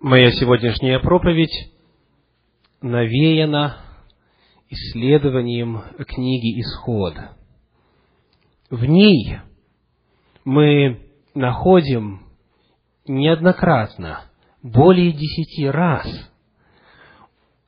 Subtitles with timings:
[0.00, 1.72] Моя сегодняшняя проповедь
[2.80, 3.78] навеяна
[4.70, 7.14] исследованием книги «Исход».
[8.70, 9.40] В ней
[10.44, 11.00] мы
[11.34, 12.28] находим
[13.08, 14.22] неоднократно,
[14.62, 16.06] более десяти раз,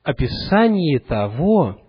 [0.01, 1.81] описание того,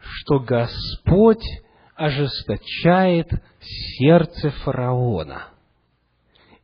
[0.00, 1.46] что Господь
[1.94, 3.28] ожесточает
[3.60, 5.44] сердце фараона.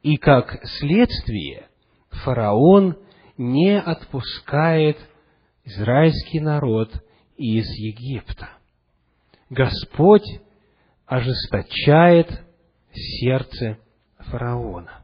[0.03, 1.69] И как следствие
[2.25, 2.97] фараон
[3.43, 4.99] не отпускает
[5.65, 6.91] израильский народ
[7.37, 8.51] из Египта.
[9.51, 10.27] Господь
[11.07, 12.29] ожесточает
[12.93, 13.79] сердце
[14.19, 15.03] фараона.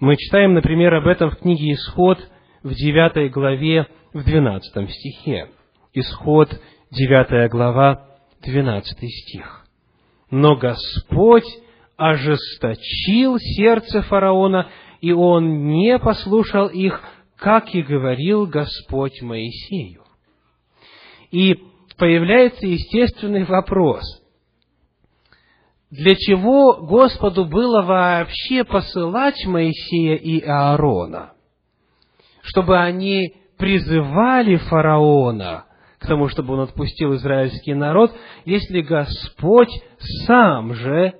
[0.00, 2.18] Мы читаем, например, об этом в книге Исход
[2.62, 5.48] в 9 главе, в 12 стихе.
[5.94, 6.48] Исход,
[6.90, 8.06] 9 глава,
[8.42, 9.66] 12 стих.
[10.30, 11.46] «Но Господь
[11.96, 14.68] ожесточил сердце фараона,
[15.00, 17.00] и он не послушал их,
[17.38, 20.02] как и говорил Господь Моисею.
[21.30, 21.54] И
[21.98, 24.02] появляется естественный вопрос.
[25.90, 31.32] Для чего Господу было вообще посылать Моисея и Аарона?
[32.42, 35.64] Чтобы они призывали фараона
[35.98, 38.12] к тому, чтобы он отпустил израильский народ,
[38.44, 39.70] если Господь
[40.26, 41.14] сам же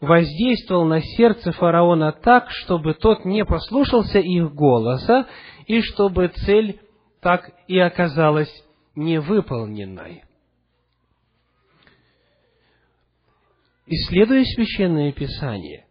[0.00, 5.26] воздействовал на сердце фараона так, чтобы тот не послушался их голоса,
[5.66, 6.80] и чтобы цель
[7.20, 8.52] так и оказалась
[8.94, 10.22] невыполненной.
[13.86, 15.86] Исследуя Священное Писание,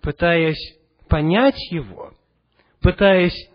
[0.00, 0.76] пытаясь
[1.08, 2.12] понять его,
[2.80, 3.48] пытаясь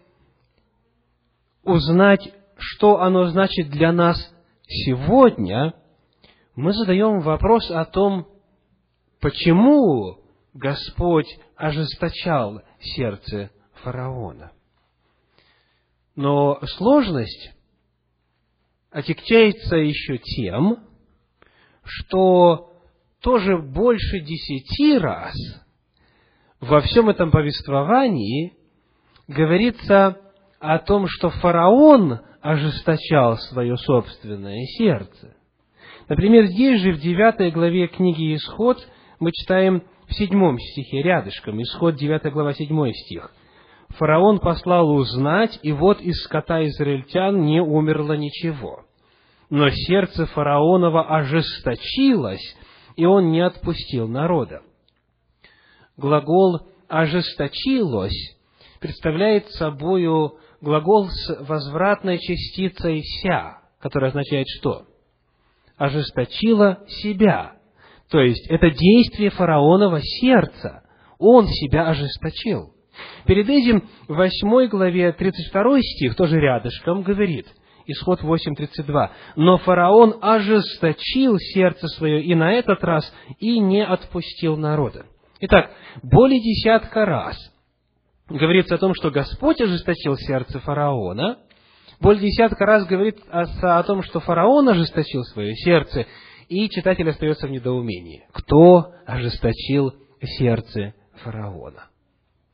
[1.63, 4.17] узнать, что оно значит для нас
[4.67, 5.73] сегодня,
[6.55, 8.27] мы задаем вопрос о том,
[9.19, 10.19] почему
[10.53, 13.49] Господь ожесточал сердце
[13.81, 14.51] фараона.
[16.15, 17.53] Но сложность
[18.91, 20.77] отягчается еще тем,
[21.83, 22.71] что
[23.21, 25.33] тоже больше десяти раз
[26.59, 28.53] во всем этом повествовании
[29.27, 30.17] говорится
[30.59, 35.35] о том, что фараон ожесточал свое собственное сердце.
[36.09, 38.77] Например, здесь же в девятой главе книги «Исход»
[39.19, 43.31] мы читаем в седьмом стихе рядышком, исход 9 глава 7 стих.
[43.97, 48.85] Фараон послал узнать, и вот из скота израильтян не умерло ничего.
[49.49, 52.57] Но сердце фараонова ожесточилось,
[52.95, 54.61] и он не отпустил народа.
[55.95, 58.35] Глагол «ожесточилось»
[58.79, 64.85] представляет собою глагол с возвратной частицей «ся», которая означает что?
[65.77, 67.57] Ожесточила себя.
[68.09, 70.83] То есть, это действие фараонова сердца.
[71.19, 72.73] Он себя ожесточил.
[73.25, 77.47] Перед этим в 8 главе 32 стих, тоже рядышком, говорит,
[77.85, 85.05] исход 8.32, «Но фараон ожесточил сердце свое и на этот раз и не отпустил народа».
[85.39, 85.71] Итак,
[86.01, 87.37] более десятка раз
[88.29, 91.39] говорится о том, что Господь ожесточил сердце фараона,
[91.99, 93.43] более десятка раз говорит о,
[93.79, 96.05] о том, что фараон ожесточил свое сердце,
[96.49, 98.25] и читатель остается в недоумении.
[98.33, 100.93] Кто ожесточил сердце
[101.23, 101.87] фараона?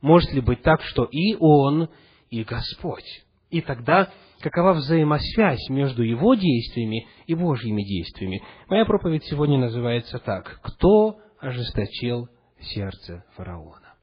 [0.01, 1.89] Может ли быть так, что и он,
[2.29, 3.25] и Господь?
[3.49, 8.43] И тогда какова взаимосвязь между его действиями и Божьими действиями?
[8.69, 10.59] Моя проповедь сегодня называется так.
[10.63, 12.29] Кто ожесточил
[12.61, 13.95] сердце фараона?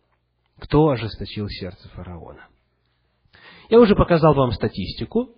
[0.59, 2.49] Кто ожесточил сердце фараона?
[3.71, 5.31] Я уже показал вам статистику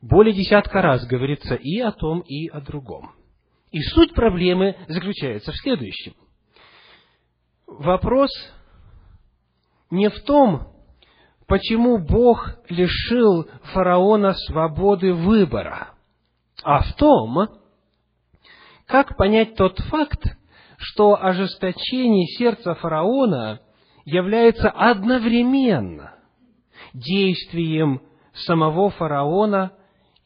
[0.00, 3.12] более десятка раз говорится и о том, и о другом.
[3.72, 6.14] И суть проблемы заключается в следующем.
[7.66, 8.30] Вопрос
[9.90, 10.68] не в том,
[11.46, 15.90] почему Бог лишил фараона свободы выбора,
[16.62, 17.48] а в том,
[18.86, 20.24] как понять тот факт,
[20.78, 23.60] что ожесточение сердца фараона
[24.04, 26.14] является одновременно
[26.92, 28.02] действием
[28.34, 29.72] самого фараона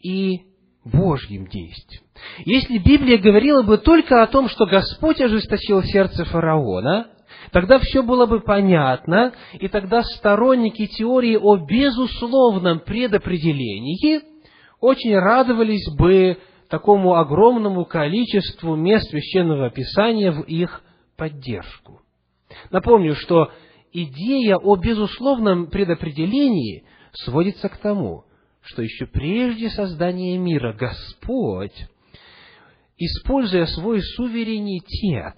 [0.01, 0.43] и
[0.85, 2.03] Божьим действием.
[2.45, 7.09] Если Библия говорила бы только о том, что Господь ожесточил сердце фараона,
[7.53, 14.21] тогда все было бы понятно, и тогда сторонники теории о безусловном предопределении
[14.81, 16.39] очень радовались бы
[16.69, 20.83] такому огромному количеству мест священного писания в их
[21.17, 22.01] поддержку.
[22.71, 23.51] Напомню, что
[23.93, 28.25] идея о безусловном предопределении сводится к тому,
[28.63, 31.75] что еще прежде создания мира Господь,
[32.99, 35.35] используя свой суверенитет,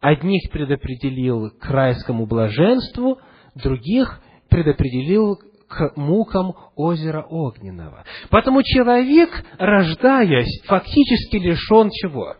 [0.00, 3.18] одних предопределил к райскому блаженству,
[3.54, 5.38] других предопределил
[5.68, 8.04] к мукам озера Огненного.
[8.30, 12.36] Поэтому человек, рождаясь, фактически лишен чего?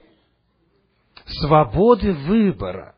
[1.26, 2.94] Свободы выбора.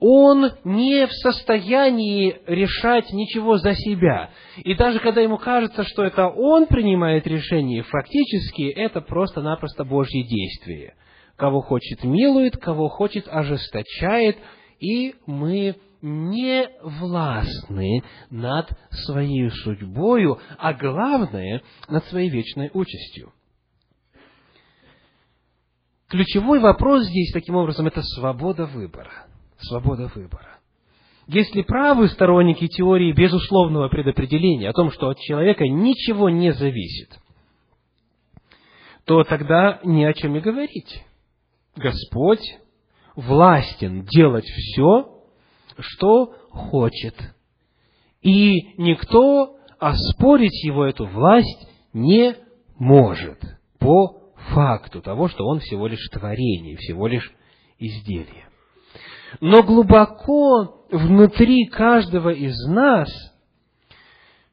[0.00, 4.30] Он не в состоянии решать ничего за себя.
[4.58, 10.94] И даже когда ему кажется, что это он принимает решение, фактически это просто-напросто Божье действие.
[11.38, 14.38] Кого хочет милует, кого хочет ожесточает,
[14.80, 23.32] и мы не властны над своей судьбою, а главное, над своей вечной участью.
[26.08, 29.28] Ключевой вопрос здесь, таким образом, это свобода выбора.
[29.60, 30.58] Свобода выбора.
[31.28, 37.16] Если правы сторонники теории безусловного предопределения о том, что от человека ничего не зависит,
[39.04, 41.04] то тогда ни о чем и говорить.
[41.78, 42.58] Господь
[43.14, 45.22] властен делать все,
[45.78, 47.14] что хочет.
[48.20, 52.34] И никто оспорить его эту власть не
[52.78, 53.40] может
[53.78, 54.18] по
[54.54, 57.32] факту того, что он всего лишь творение, всего лишь
[57.78, 58.48] изделие.
[59.40, 63.08] Но глубоко внутри каждого из нас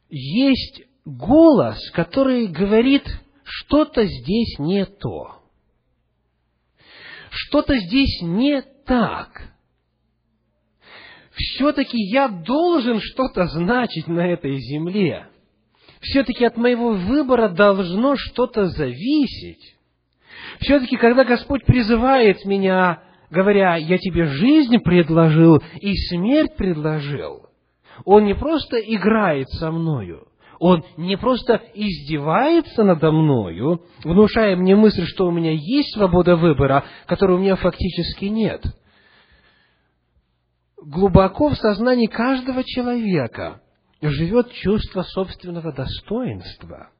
[0.09, 3.03] есть голос, который говорит,
[3.43, 5.44] что-то здесь не то.
[7.35, 9.55] Что-то здесь не так
[11.35, 15.27] все-таки я должен что-то значить на этой земле.
[16.01, 19.75] Все-таки от моего выбора должно что-то зависеть.
[20.59, 27.47] Все-таки, когда Господь призывает меня, говоря, я тебе жизнь предложил и смерть предложил,
[28.05, 30.27] Он не просто играет со мною,
[30.59, 36.85] Он не просто издевается надо мною, внушая мне мысль, что у меня есть свобода выбора,
[37.07, 38.63] которой у меня фактически нет–
[40.85, 43.61] глубоко в сознании каждого человека
[44.01, 46.91] живет чувство собственного достоинства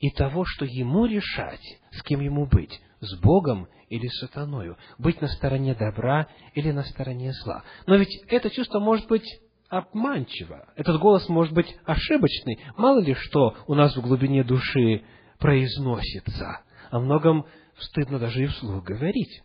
[0.00, 1.62] и того, что ему решать,
[1.92, 6.82] с кем ему быть, с Богом или с сатаною, быть на стороне добра или на
[6.84, 7.62] стороне зла.
[7.86, 9.26] Но ведь это чувство может быть
[9.70, 15.04] обманчиво, этот голос может быть ошибочный, мало ли что у нас в глубине души
[15.38, 16.60] произносится.
[16.90, 17.46] О многом
[17.78, 19.42] стыдно даже и вслух говорить.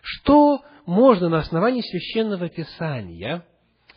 [0.00, 3.44] Что можно на основании священного писания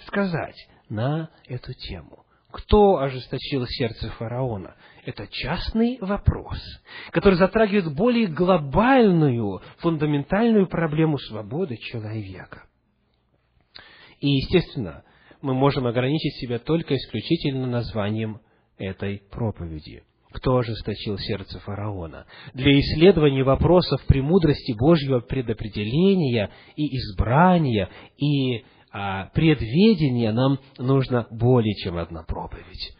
[0.06, 2.26] сказать на эту тему?
[2.52, 4.76] Кто ожесточил сердце фараона?
[5.06, 6.60] Это частный вопрос,
[7.12, 12.64] который затрагивает более глобальную, фундаментальную проблему свободы человека.
[14.20, 15.04] И, естественно,
[15.42, 18.40] мы можем ограничить себя только исключительно названием
[18.78, 22.26] этой проповеди кто ожесточил сердце фараона.
[22.54, 31.98] Для исследования вопросов премудрости Божьего предопределения и избрания и а, предведения нам нужно более чем
[31.98, 32.96] одна проповедь.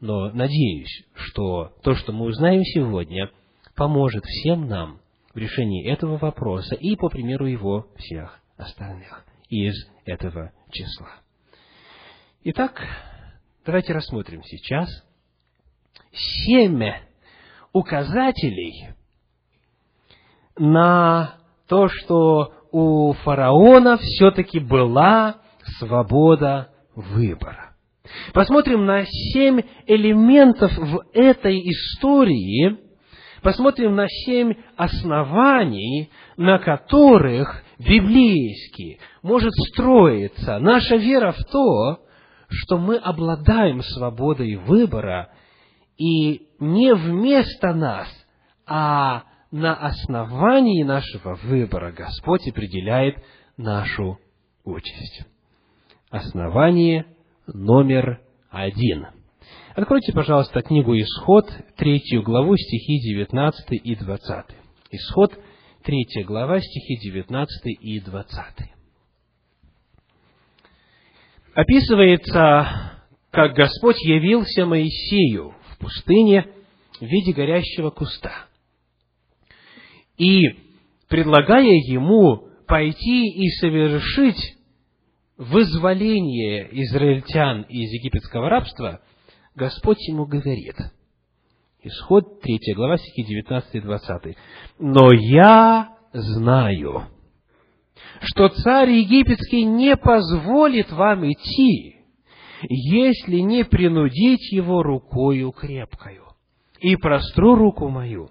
[0.00, 3.30] Но надеюсь, что то, что мы узнаем сегодня,
[3.74, 5.00] поможет всем нам
[5.34, 9.74] в решении этого вопроса и, по примеру его, всех остальных из
[10.04, 11.08] этого числа.
[12.50, 12.80] Итак,
[13.66, 14.88] давайте рассмотрим сейчас–
[16.46, 16.82] семь
[17.74, 18.94] указателей
[20.56, 21.34] на
[21.68, 25.42] то, что у фараона все-таки была
[25.78, 27.76] свобода выбора.
[28.32, 32.78] Посмотрим на семь элементов в этой истории,
[33.42, 42.07] посмотрим на семь оснований, на которых библейски может строиться наша вера в то,
[42.48, 45.30] что мы обладаем свободой выбора
[45.96, 48.08] и не вместо нас,
[48.66, 53.16] а на основании нашего выбора Господь определяет
[53.56, 54.18] нашу
[54.64, 55.24] участь.
[56.10, 57.06] Основание
[57.46, 59.06] номер один.
[59.74, 64.44] Откройте, пожалуйста, книгу Исход, третью главу, стихи 19 и 20.
[64.90, 65.38] Исход,
[65.82, 68.77] третья глава, стихи 19 и 20.
[71.58, 73.00] Описывается,
[73.32, 76.46] как Господь явился Моисею пустыне
[77.00, 78.46] в виде горящего куста.
[80.16, 80.40] И
[81.08, 84.56] предлагая ему пойти и совершить
[85.36, 89.00] вызволение израильтян из египетского рабства,
[89.56, 90.76] Господь ему говорит,
[91.82, 94.36] Исход 3 глава, стихи 19 и 20.
[94.78, 97.08] «Но я знаю,
[98.20, 101.96] что царь египетский не позволит вам идти,
[102.62, 106.24] если не принудить его рукою крепкою.
[106.80, 108.30] И простру руку мою,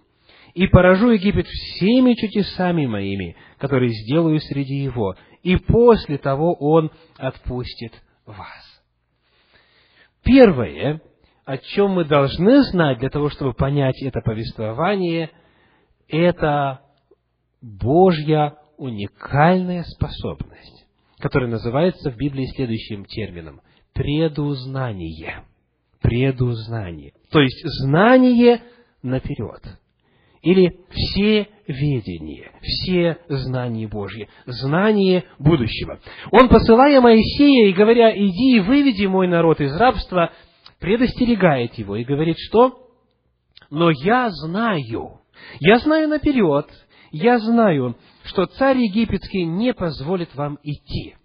[0.54, 7.94] и поражу Египет всеми чудесами моими, которые сделаю среди его, и после того он отпустит
[8.26, 8.82] вас.
[10.24, 11.02] первое,
[11.46, 15.30] о чем мы должны знать для того, чтобы понять это повествование,
[16.10, 16.82] это
[17.62, 20.86] Божья уникальная способность,
[21.20, 23.62] которая называется в Библии следующим термином–
[23.94, 25.44] предузнание.
[26.02, 27.14] Предузнание.
[27.32, 28.62] То есть знание
[29.02, 29.62] наперед.
[30.44, 36.00] Или все ведение, все знания Божьи, знание будущего.
[36.32, 40.32] Он, посылая Моисея и говоря, иди и выведи мой народ из рабства,
[40.80, 42.88] предостерегает его и говорит, что?
[43.70, 45.20] Но я знаю,
[45.60, 46.68] я знаю наперед,
[47.12, 51.16] я знаю, что царь египетский не позволит вам идти.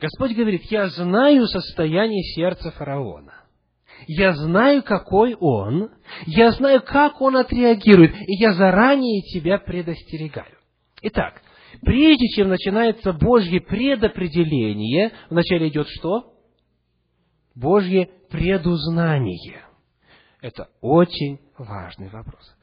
[0.00, 3.32] Господь говорит, я знаю состояние сердца фараона.
[4.06, 5.90] Я знаю, какой он,
[6.26, 10.58] я знаю, как он отреагирует, и я заранее тебя предостерегаю.
[11.00, 11.40] Итак,
[11.80, 16.34] прежде чем начинается Божье предопределение, вначале идет что?
[17.54, 19.62] Божье предузнание.
[20.42, 22.54] Это очень важный вопрос.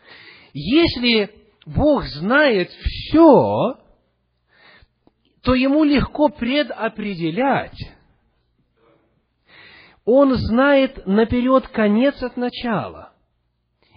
[0.54, 1.32] Если
[1.65, 3.75] Бог знает все,
[5.44, 7.77] то ему легко предопределять.
[10.06, 13.12] Он знает наперед конец от начала.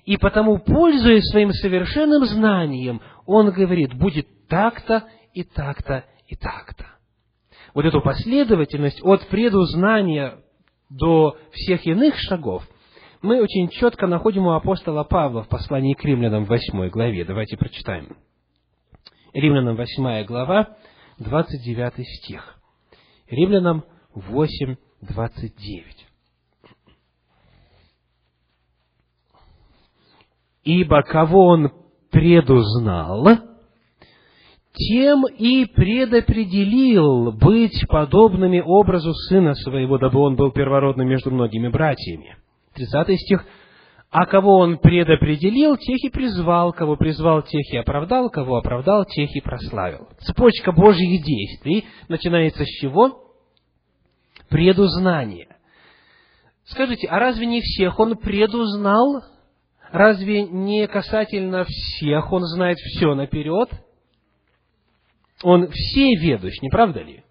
[0.05, 6.87] И потому, пользуясь своим совершенным знанием, он говорит, будет так-то и так-то и так-то.
[7.73, 10.39] Вот эту последовательность от предузнания
[10.91, 12.69] до всех иных шагов
[13.25, 17.25] мы очень четко находим у апостола Павла в послании к римлянам в 8 главе.
[17.25, 18.17] Давайте прочитаем.
[19.33, 20.77] Римлянам 8 глава,
[21.19, 22.59] 29 стих.
[23.29, 26.07] Римлянам 8, 29.
[30.65, 31.73] Ибо кого он
[32.11, 33.27] предузнал,
[34.75, 42.37] тем и предопределил быть подобными образу сына своего, дабы он был первородным между многими братьями.
[42.75, 43.45] 30 стих.
[44.11, 49.35] А кого он предопределил, тех и призвал, кого призвал, тех и оправдал, кого оправдал, тех
[49.35, 50.09] и прославил.
[50.21, 53.25] Цепочка Божьих действий начинается с чего?
[54.49, 55.49] Предузнание.
[56.65, 59.23] Скажите, а разве не всех он предузнал?
[59.91, 63.69] Разве не касательно всех он знает все наперед?
[65.43, 67.25] Он всеведущ, не правда ли?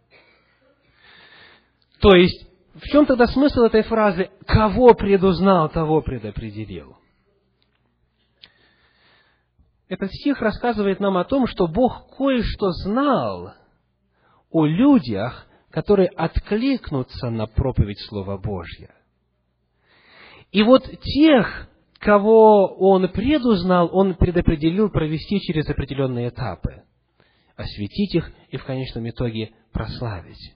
[1.99, 6.97] То есть, в чем тогда смысл этой фразы «кого предузнал, того предопределил»?
[9.87, 13.53] Этот стих рассказывает нам о том, что Бог кое-что знал
[14.49, 18.93] о людях, которые откликнутся на проповедь Слова Божьего.
[20.51, 21.67] И вот тех,
[21.99, 26.83] кого Он предузнал, Он предопределил провести через определенные этапы,
[27.55, 30.55] осветить их и в конечном итоге прославить.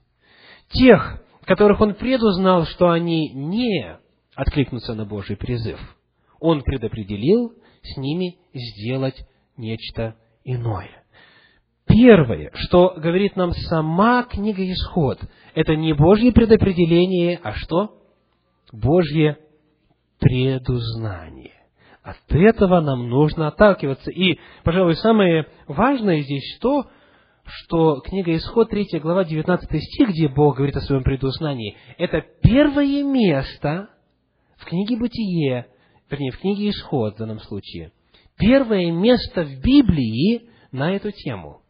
[0.70, 3.96] Тех, которых он предузнал, что они не
[4.34, 5.80] откликнутся на Божий призыв.
[6.40, 9.16] Он предопределил с ними сделать
[9.56, 10.14] нечто
[10.44, 11.04] иное.
[11.86, 15.18] Первое, что говорит нам сама книга Исход,
[15.54, 17.94] это не Божье предопределение, а что?
[18.70, 19.38] Божье
[20.20, 21.54] предузнание.
[22.02, 24.10] От этого нам нужно отталкиваться.
[24.10, 26.90] И, пожалуй, самое важное здесь то,
[27.48, 33.02] что книга Исход, 3 глава, 19 стих, где Бог говорит о своем предузнании, это первое
[33.02, 33.88] место
[34.56, 35.66] в книге Бытие,
[36.10, 37.92] вернее, в книге Исход в данном случае,
[38.36, 41.62] первое место в Библии на эту тему.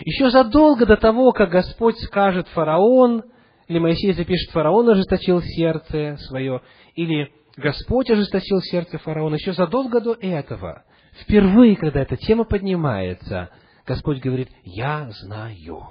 [0.00, 3.22] Еще задолго до того, как Господь скажет фараон,
[3.68, 6.60] или Моисей запишет фараон ожесточил сердце свое,
[6.94, 10.84] или Господь ожесточил сердце фараона, еще задолго до этого,
[11.22, 13.50] впервые, когда эта тема поднимается–
[13.86, 15.90] Господь говорит, я знаю.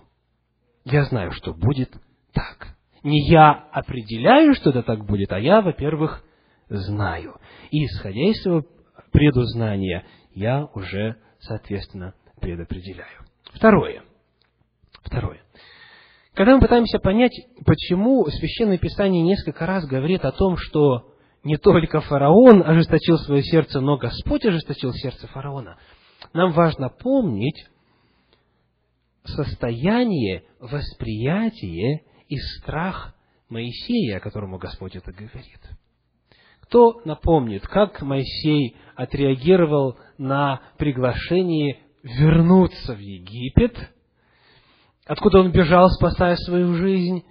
[0.84, 1.94] Я знаю, что будет
[2.34, 2.76] так.
[3.04, 6.24] Не я определяю, что это так будет, а я, во-первых,
[6.70, 7.36] знаю.
[7.70, 8.66] И, исходя из своего
[9.12, 13.26] предузнания, я уже, соответственно, предопределяю.
[13.54, 14.04] Второе.
[15.04, 15.42] Второе.
[16.34, 17.34] Когда мы пытаемся понять,
[17.66, 23.82] почему Священное Писание несколько раз говорит о том, что не только фараон ожесточил свое сердце,
[23.82, 25.78] но Господь ожесточил сердце фараона,
[26.34, 27.68] нам важно помнить,
[29.24, 33.16] состояние, восприятие и страх
[33.50, 35.60] Моисея, о которому Господь это говорит.
[36.62, 43.78] Кто напомнит, как Моисей отреагировал на приглашение вернуться в Египет,
[45.06, 47.24] откуда он бежал, спасая свою жизнь,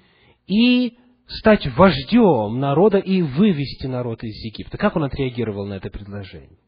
[0.47, 4.77] и стать вождем народа и вывести народ из Египта.
[4.77, 6.59] Как он отреагировал на это предложение?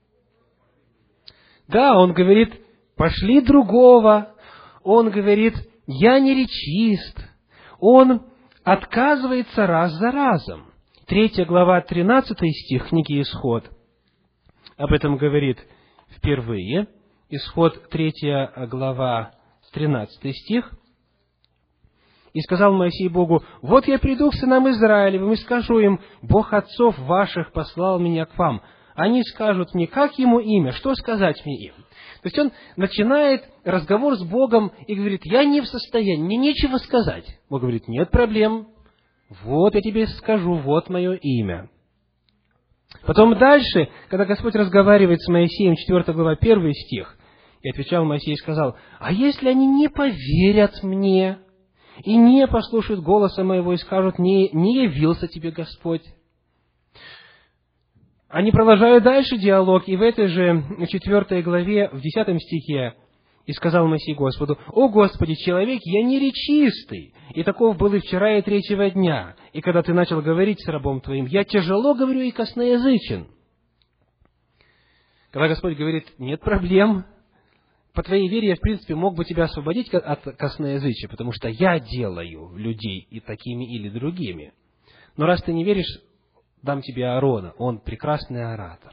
[1.69, 2.55] Да, он говорит,
[2.97, 4.34] пошли другого,
[4.85, 5.55] он говорит,
[5.87, 7.19] я не речист,
[7.81, 8.23] он
[8.63, 10.67] отказывается раз за разом.
[11.07, 13.69] Третья глава, тринадцатый стих книги «Исход»
[14.77, 15.59] об этом говорит
[16.17, 16.89] впервые.
[17.29, 19.33] Исход, третья глава,
[19.73, 20.71] тринадцатый стих.
[22.33, 26.99] «И сказал Моисей Богу, вот я приду к сынам Израилевым и скажу им, Бог отцов
[26.99, 28.63] ваших послал меня к вам.
[28.95, 31.75] Они скажут мне, как ему имя, что сказать мне им?»
[32.25, 36.79] То есть он начинает разговор с Богом и говорит, я не в состоянии, мне нечего
[36.79, 37.27] сказать.
[37.51, 38.69] Бог говорит, нет проблем,
[39.43, 41.69] вот я тебе скажу, вот мое имя.
[43.07, 47.15] Потом дальше, когда Господь разговаривает с Моисеем, 4 глава, 1 стих,
[47.61, 51.41] и отвечал Моисей и сказал, «А если они не поверят мне
[52.05, 56.05] и не послушают голоса моего и скажут, не, не явился тебе Господь?»
[58.35, 62.95] Они продолжают дальше диалог, и в этой же четвертой главе, в десятом стихе,
[63.47, 68.37] и сказал Моисей Господу, «О Господи, человек, я не речистый, и таков был и вчера,
[68.37, 72.33] и третьего дня, и когда ты начал говорить с рабом твоим, я тяжело говорю и
[72.33, 73.29] косноязычен».
[75.31, 77.05] Когда Господь говорит, нет проблем,
[77.93, 81.79] по твоей вере я, в принципе, мог бы тебя освободить от косноязычия, потому что я
[81.79, 84.55] делаю людей и такими или другими.
[85.17, 86.01] Но раз ты не веришь,
[86.65, 88.93] дам тебе Аарона, он прекрасный оратор.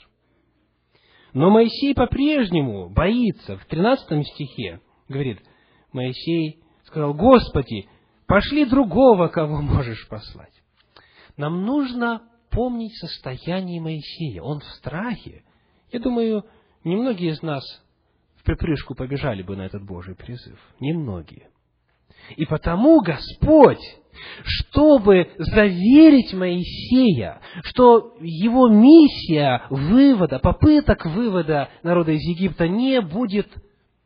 [1.34, 3.58] Но Моисей по-прежнему боится.
[3.58, 5.40] В 13 стихе говорит,
[5.94, 7.88] Моисей сказал, Господи,
[8.28, 10.54] пошли другого, кого можешь послать.
[11.38, 14.42] Нам нужно помнить состояние Моисея.
[14.42, 15.44] Он в страхе.
[15.94, 16.44] Я думаю,
[16.84, 17.63] немногие из нас
[18.36, 20.60] в припрыжку побежали бы на этот Божий призыв.
[20.82, 21.50] Немногие.
[22.36, 23.80] И потому Господь,
[24.44, 33.48] чтобы заверить Моисея, что его миссия вывода, попыток вывода народа из Египта не будет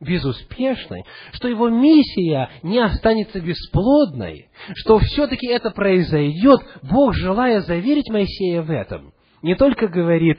[0.00, 8.62] безуспешной, что его миссия не останется бесплодной, что все-таки это произойдет, Бог, желая заверить Моисея
[8.62, 10.38] в этом, не только говорит,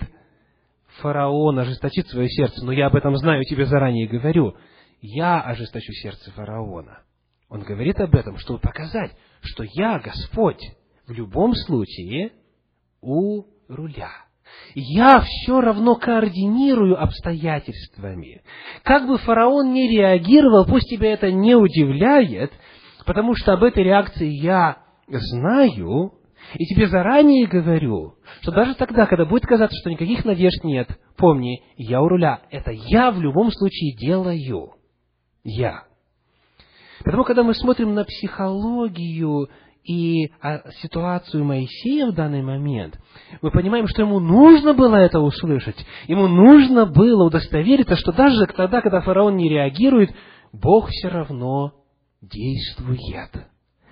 [1.00, 4.56] фараон ожесточит свое сердце, но я об этом знаю, тебе заранее говорю,
[5.02, 7.02] я ожесточу сердце фараона.
[7.50, 10.62] Он говорит об этом, чтобы показать, что я, Господь,
[11.08, 12.34] в любом случае
[13.02, 14.12] у руля.
[14.76, 18.42] Я все равно координирую обстоятельствами.
[18.84, 22.52] Как бы фараон не реагировал, пусть тебя это не удивляет,
[23.06, 26.14] потому что об этой реакции я знаю,
[26.54, 31.64] и тебе заранее говорю, что даже тогда, когда будет казаться, что никаких надежд нет, помни,
[31.78, 32.42] я у руля.
[32.52, 34.74] Это я в любом случае делаю.
[35.44, 35.84] Я.
[37.04, 39.50] Потому, когда мы смотрим на психологию
[39.84, 43.00] и а, ситуацию Моисея в данный момент,
[43.42, 45.78] мы понимаем, что ему нужно было это услышать.
[46.08, 50.12] Ему нужно было удостовериться, что даже тогда, когда фараон не реагирует,
[50.52, 51.74] Бог все равно
[52.22, 53.32] действует.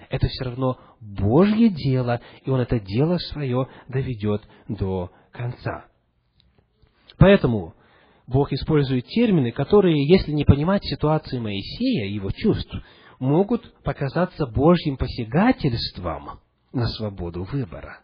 [0.10, 5.86] Это все равно Божье дело, и Он это дело свое доведет до конца.
[7.18, 7.74] Поэтому
[8.28, 12.76] Бог использует термины, которые, если не понимать ситуации Моисея и его чувств,
[13.20, 16.40] могут показаться Божьим посягательством
[16.74, 18.02] на свободу выбора.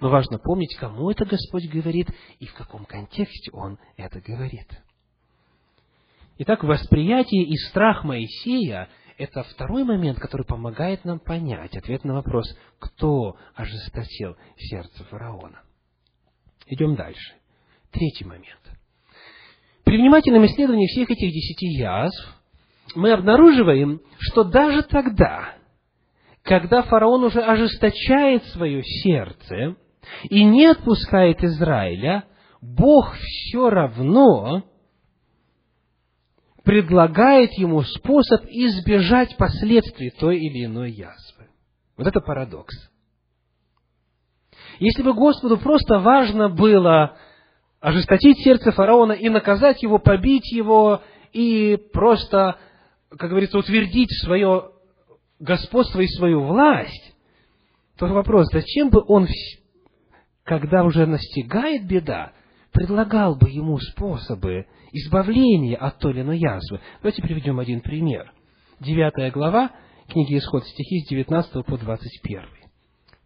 [0.00, 4.68] Но важно помнить, кому это Господь говорит и в каком контексте Он это говорит.
[6.38, 12.46] Итак, восприятие и страх Моисея– это второй момент, который помогает нам понять ответ на вопрос,
[12.78, 15.62] кто ожесточил сердце фараона.
[16.66, 17.34] Идем дальше.
[17.90, 18.75] Третий момент.
[19.86, 22.34] При внимательном исследовании всех этих десяти язв
[22.96, 25.54] мы обнаруживаем, что даже тогда,
[26.42, 29.76] когда фараон уже ожесточает свое сердце
[30.24, 32.24] и не отпускает Израиля,
[32.60, 34.64] Бог все равно
[36.64, 41.46] предлагает ему способ избежать последствий той или иной язвы.
[41.96, 42.74] Вот это парадокс.
[44.80, 47.16] Если бы Господу просто важно было
[47.86, 52.58] ожесточить сердце фараона и наказать его, побить его и просто
[53.10, 54.70] как говорится, утвердить свое
[55.38, 57.14] господство и свою власть,
[57.96, 59.28] то вопрос, зачем бы он,
[60.42, 62.32] когда уже настигает беда,
[62.72, 66.80] предлагал бы ему способы избавления от той или иной язвы.
[67.00, 68.32] Давайте приведем один пример.
[68.80, 69.70] Девятая глава
[70.08, 72.42] книги Исход, стихи с 19 по 21.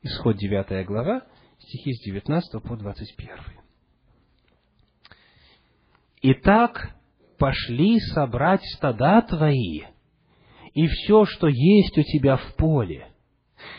[0.03, 1.23] Исход, девятая глава,
[1.59, 3.60] стихи с 19 по 21.
[6.23, 6.91] Итак,
[7.39, 9.83] пошли собрать стада твои
[10.75, 13.07] и все, что есть у тебя в поле.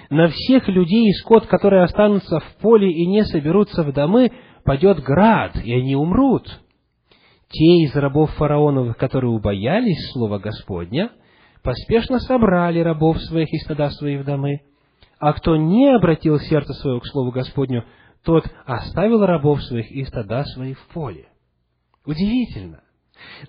[0.09, 4.31] На всех людей и скот, которые останутся в поле и не соберутся в домы,
[4.63, 6.47] падет град, и они умрут.
[7.49, 11.11] Те из рабов фараоновых, которые убоялись слова Господня,
[11.63, 14.61] поспешно собрали рабов своих и стада своих в домы,
[15.19, 17.85] а кто не обратил сердце свое к Слову Господню,
[18.25, 21.30] тот оставил рабов своих и стада свои в поле.
[22.05, 22.83] Удивительно.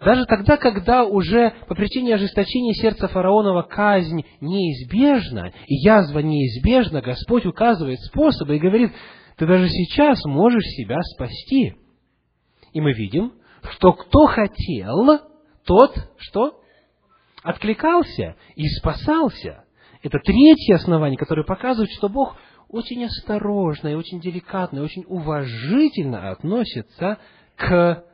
[0.05, 7.47] Даже тогда, когда уже по причине ожесточения сердца фараонова казнь неизбежна, и язва неизбежна, Господь
[7.47, 8.93] указывает способы и говорит,
[9.37, 11.75] ты даже сейчас можешь себя спасти.
[12.73, 13.33] И мы видим,
[13.71, 15.21] что кто хотел,
[15.65, 16.61] тот что?
[17.43, 19.65] Откликался и спасался.
[20.03, 22.37] Это третье основание, которое показывает, что Бог
[22.69, 27.19] очень осторожно и очень деликатно и очень уважительно относится
[27.57, 28.05] к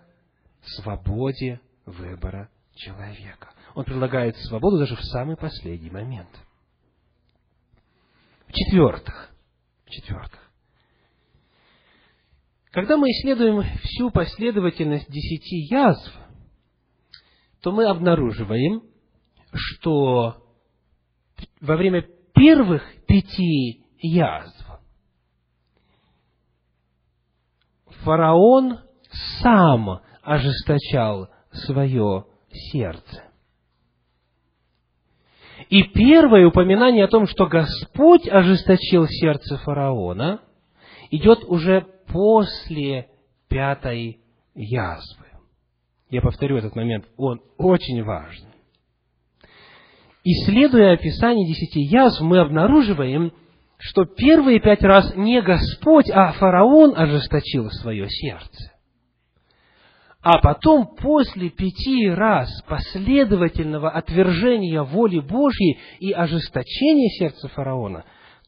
[0.77, 3.51] свободе выбора человека.
[3.75, 6.29] Он предлагает свободу даже в самый последний момент.
[8.47, 9.31] В-четвертых,
[9.85, 10.41] в-четвертых,
[12.71, 16.13] когда мы исследуем всю последовательность десяти язв,
[17.63, 18.83] то мы обнаруживаем,
[19.53, 20.45] что
[21.61, 24.69] во время первых пяти язв
[28.09, 28.81] фараон
[29.43, 33.25] сам ожесточал свое сердце.
[35.71, 40.41] И первое упоминание о том, что Господь ожесточил сердце фараона,
[41.11, 43.09] идет уже после
[43.49, 44.21] пятой
[44.55, 45.27] язвы.
[46.11, 48.47] Я повторю этот момент, он очень важен.
[50.25, 53.33] Исследуя описание десяти язв, мы обнаруживаем,
[53.79, 58.78] что первые пять раз не Господь, а фараон ожесточил свое сердце.
[60.21, 68.05] А потом, после пяти раз последовательного отвержения воли Божьей и ожесточения сердца фараона,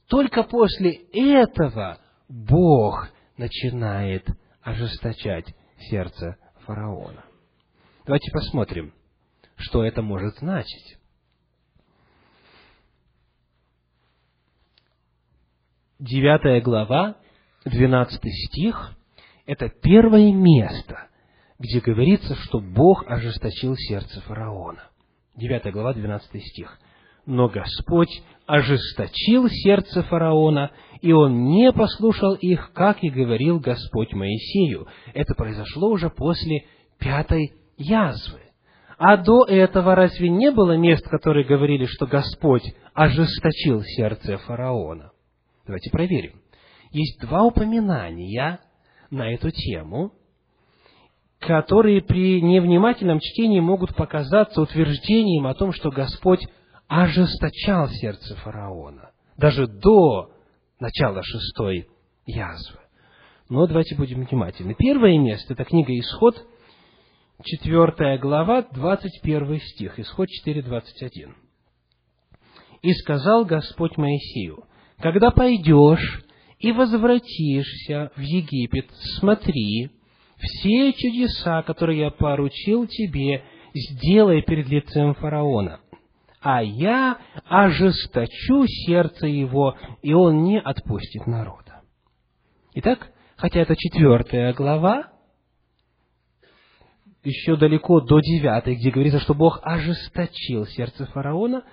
[0.08, 4.26] только после этого Бог начинает
[4.62, 7.24] ожесточать сердце фараона.
[8.04, 8.92] Давайте посмотрим,
[9.56, 10.98] что это может значить.
[16.00, 17.16] Девятая глава,
[17.64, 18.96] двенадцатый стих–
[19.46, 21.09] это первое место,
[21.60, 24.88] где говорится, что Бог ожесточил сердце фараона.
[25.36, 26.78] Девятая глава, двенадцатый стих.
[27.26, 30.70] Но Господь ожесточил сердце фараона,
[31.02, 34.88] и он не послушал их, как и говорил Господь Моисею.
[35.12, 36.64] Это произошло уже после
[36.98, 38.40] пятой язвы.
[38.96, 45.12] А до этого разве не было мест, которые говорили, что Господь ожесточил сердце фараона?
[45.66, 46.40] Давайте проверим.
[46.90, 48.60] Есть два упоминания
[49.10, 50.12] на эту тему,
[51.40, 56.46] которые при невнимательном чтении могут показаться утверждением о том, что Господь
[56.86, 60.32] ожесточал сердце фараона, даже до
[60.78, 61.88] начала шестой
[62.26, 62.78] язвы.
[63.48, 64.74] Но давайте будем внимательны.
[64.74, 66.36] Первое место– это книга «Исход»,
[67.42, 71.34] четвертая глава, двадцать первый стих, Исход четыре двадцать один.
[72.82, 74.64] «И сказал Господь Моисею,
[74.98, 76.22] когда пойдешь
[76.58, 79.90] и возвратишься в Египет, смотри,
[80.40, 85.80] все чудеса, которые я поручил тебе, сделай перед лицем фараона,
[86.40, 91.82] а я ожесточу сердце его, и он не отпустит народа.
[92.74, 95.12] Итак, хотя это четвертая глава,
[97.22, 101.64] еще далеко до девятой, где говорится, что Бог ожесточил сердце фараона,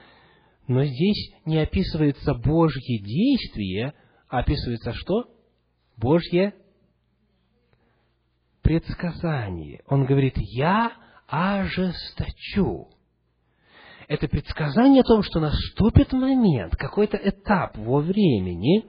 [0.68, 3.94] но здесь не описывается Божье действие,
[4.28, 5.30] а описывается что?
[5.96, 6.54] Божье
[8.68, 9.80] предсказание.
[9.88, 10.92] Он говорит, я
[11.26, 12.90] ожесточу
[14.10, 18.86] это предсказание о том, что наступит момент, какой-то этап во времени,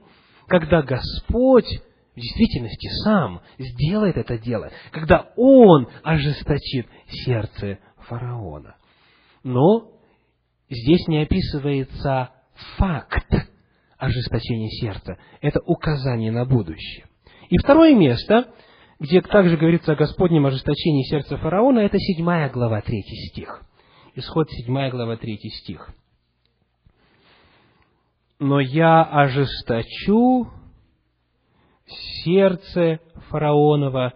[0.47, 1.67] когда Господь
[2.13, 8.75] в действительности сам сделает это дело, когда Он ожесточит сердце фараона.
[9.43, 9.91] Но
[10.69, 12.31] здесь не описывается
[12.77, 13.33] факт
[13.97, 15.17] ожесточения сердца.
[15.39, 17.05] Это указание на будущее.
[17.49, 18.53] И второе место,
[18.99, 23.63] где также говорится о Господнем ожесточении сердца фараона, это седьмая глава, третий стих.
[24.15, 25.89] Исход 7 глава 3 стих.
[28.39, 30.49] «Но я ожесточу
[32.23, 34.13] сердце фараонова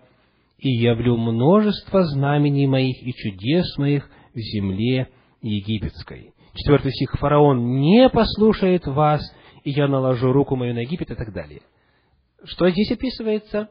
[0.58, 5.10] и явлю множество знамений моих и чудес моих в земле
[5.42, 6.34] египетской».
[6.56, 7.14] Четвертый стих.
[7.20, 9.22] «Фараон не послушает вас,
[9.64, 11.62] и я наложу руку мою на Египет» и так далее.
[12.44, 13.70] Что здесь описывается?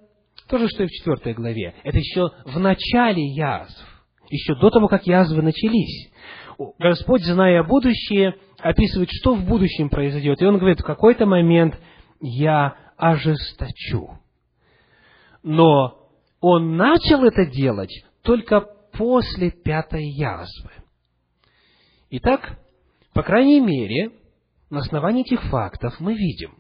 [0.53, 1.75] То же, что и в четвертой главе.
[1.83, 3.89] Это еще в начале язв
[4.29, 6.13] еще до того, как язвы начались.
[6.79, 10.43] Господь, зная будущее, описывает, что в будущем произойдет.
[10.43, 11.81] И Он говорит, в какой-то момент
[12.21, 14.19] я ожесточу.
[15.43, 16.11] Но
[16.43, 18.61] Он начал это делать только
[18.93, 20.71] после пятой язвы.
[22.11, 22.59] Итак,
[23.15, 24.11] по крайней мере,
[24.69, 26.59] на основании этих фактов мы видим,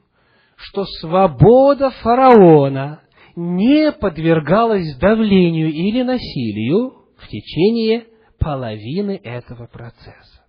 [0.57, 3.03] что свобода фараона
[3.37, 8.07] не подвергалась давлению или насилию в течение
[8.39, 10.45] половины этого процесса.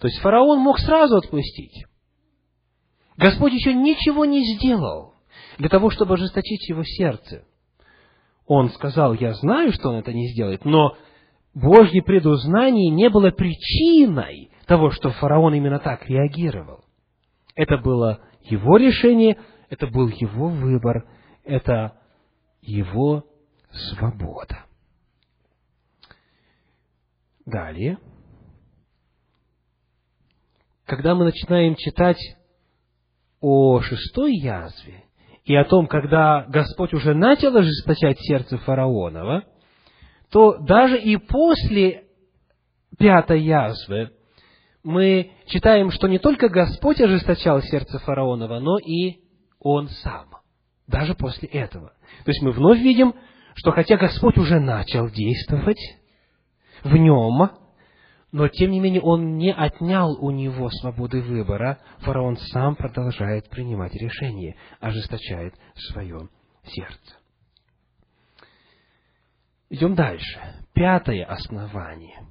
[0.00, 1.84] То есть фараон мог сразу отпустить.
[3.16, 5.14] Господь еще ничего не сделал
[5.58, 7.44] для того, чтобы ожесточить его сердце.
[8.46, 10.96] Он сказал, я знаю, что он это не сделает, но
[11.54, 16.84] Божье предузнание не было причиной того, что фараон именно так реагировал.
[17.54, 19.38] Это было его решение,
[19.68, 21.06] это был его выбор,
[21.44, 21.98] это
[22.60, 23.24] его
[23.70, 24.66] свобода.
[27.44, 27.98] Далее,
[30.84, 32.20] когда мы начинаем читать
[33.40, 35.04] о шестой язве
[35.44, 39.44] и о том, когда Господь уже начал ожесточать сердце фараонова,
[40.30, 42.04] то даже и после
[42.96, 44.12] пятой язвы
[44.84, 49.20] мы читаем, что не только Господь ожесточал сердце фараонова, но и
[49.58, 50.31] он сам.
[50.92, 51.94] Даже после этого.
[52.24, 53.14] То есть мы вновь видим,
[53.54, 55.80] что хотя Господь уже начал действовать
[56.84, 57.50] в нем,
[58.30, 61.78] но, тем не менее, он не отнял у него свободы выбора.
[62.00, 66.28] Фараон сам продолжает принимать решения, ожесточает свое
[66.64, 67.16] сердце.
[69.70, 70.40] Идем дальше.
[70.74, 72.26] Пятое основание,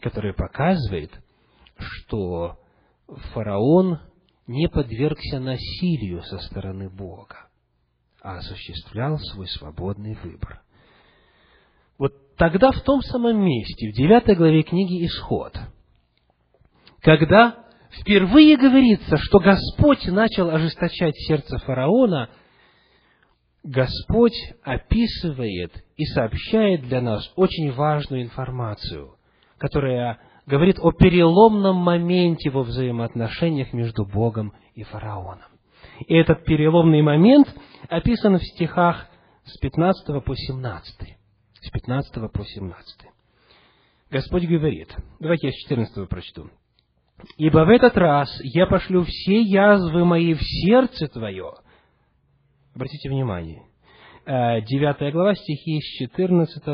[0.00, 1.12] которое показывает,
[1.78, 2.58] что
[3.32, 4.00] фараон
[4.46, 7.49] не подвергся насилию со стороны Бога,
[8.22, 10.62] а осуществлял свой свободный выбор.
[12.40, 15.52] Тогда в том самом месте, в девятой главе книги Исход,
[17.02, 17.66] когда
[18.00, 22.30] впервые говорится, что Господь начал ожесточать сердце фараона,
[23.62, 29.16] Господь описывает и сообщает для нас очень важную информацию,
[29.58, 35.49] которая говорит о переломном моменте во взаимоотношениях между Богом и фараоном.
[36.06, 37.48] И этот переломный момент
[37.88, 39.06] описан в стихах
[39.44, 41.16] с 15 по 17
[41.60, 43.06] с 15 по 17.
[44.10, 46.50] Господь говорит, давайте я с 14 прочту.
[47.36, 51.52] «Ибо в этот раз я пошлю все язвы мои в сердце твое».
[52.74, 53.62] Обратите внимание,
[54.26, 56.64] 9 э, глава, стихи с 14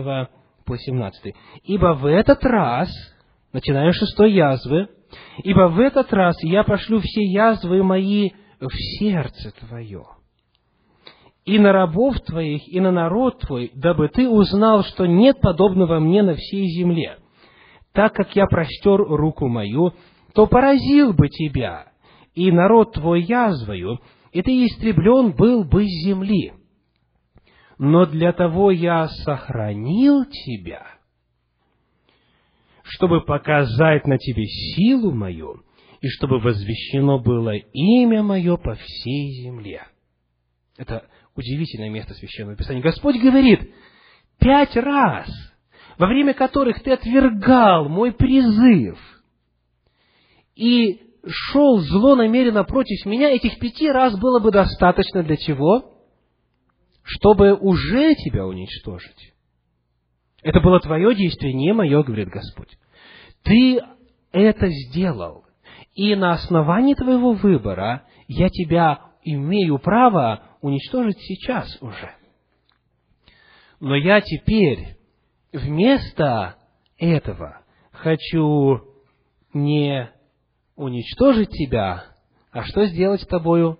[0.65, 1.35] по 17.
[1.65, 2.89] «Ибо в этот раз,
[3.53, 4.89] начиная с шестой язвы,
[5.43, 10.05] ибо в этот раз я пошлю все язвы мои в сердце твое»
[11.47, 16.23] и на рабов твоих, и на народ твой, дабы ты узнал, что нет подобного мне
[16.23, 17.19] на всей земле.
[17.93, 19.93] Так как я простер руку мою,
[20.35, 21.93] то поразил бы тебя,
[22.35, 24.01] и народ твой язвою,
[24.33, 26.53] и ты истреблен был бы с земли.
[27.79, 30.85] Но для того я сохранил тебя,
[32.83, 35.63] чтобы показать на тебе силу мою,
[36.01, 39.87] и чтобы возвещено было имя мое по всей земле.
[40.77, 42.83] Это удивительное место Священного Писания.
[42.83, 43.71] Господь говорит,
[44.39, 45.29] пять раз,
[45.99, 48.99] во время которых ты отвергал мой призыв
[50.55, 55.93] и шел зло намеренно против меня, этих пяти раз было бы достаточно для чего?
[57.03, 59.33] Чтобы уже тебя уничтожить.
[60.43, 62.79] Это было твое действие, не мое, говорит Господь.
[63.43, 63.81] Ты
[64.33, 65.46] это сделал.
[65.97, 72.15] И на основании твоего выбора я тебя имею право уничтожить сейчас уже.
[73.81, 74.99] Но я теперь
[75.55, 76.57] вместо
[76.99, 78.83] этого хочу
[79.55, 80.11] не
[80.77, 82.05] уничтожить тебя,
[82.51, 83.79] а что сделать с тобою?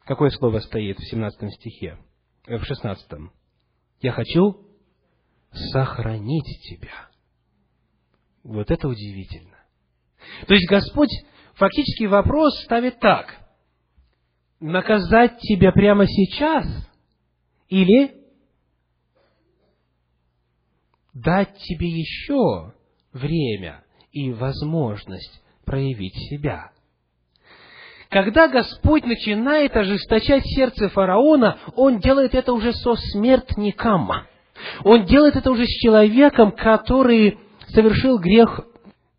[0.00, 1.96] Какое слово стоит в 17 стихе?
[2.46, 3.08] Э, в 16.
[4.00, 4.66] Я хочу
[5.52, 7.08] сохранить тебя.
[8.42, 9.56] Вот это удивительно.
[10.48, 11.10] То есть Господь
[11.56, 13.34] фактически вопрос ставит так
[14.60, 16.66] наказать тебя прямо сейчас
[17.68, 18.14] или
[21.12, 22.72] дать тебе еще
[23.12, 26.70] время и возможность проявить себя.
[28.08, 34.10] Когда Господь начинает ожесточать сердце фараона, Он делает это уже со смертником.
[34.84, 37.38] Он делает это уже с человеком, который
[37.68, 38.60] совершил грех.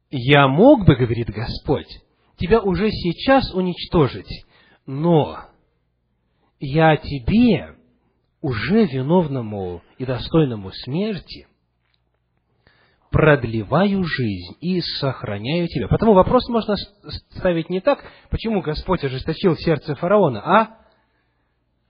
[0.10, 2.00] «Я мог бы,— говорит Господь,—
[2.38, 4.45] тебя уже сейчас уничтожить,
[4.86, 5.39] но
[6.60, 7.76] я тебе,
[8.41, 11.47] уже виновному и достойному смерти,
[13.12, 15.88] продлеваю жизнь и сохраняю тебя.
[15.88, 16.76] Потому вопрос можно
[17.36, 20.78] ставить не так, почему Господь ожесточил сердце фараона, а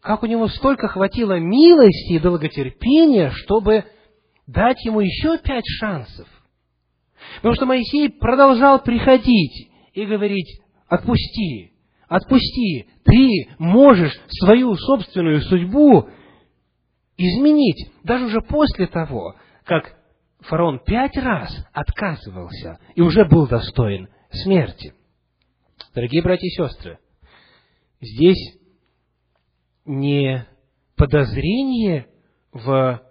[0.02, 3.84] как у него столько хватило милости и долготерпения, чтобы
[4.46, 6.28] дать ему еще пять шансов.
[7.38, 11.74] Потому что Моисей продолжал приходить и говорить, отпусти,
[12.08, 16.08] отпусти, ты можешь свою собственную судьбу
[17.18, 19.98] изменить, даже уже после того, как
[20.42, 24.94] фараон пять раз отказывался и уже был достоин смерти.
[25.96, 27.00] Дорогие братья и сестры,
[28.00, 28.60] здесь
[29.84, 30.46] не
[30.96, 32.06] подозрение
[32.52, 33.02] в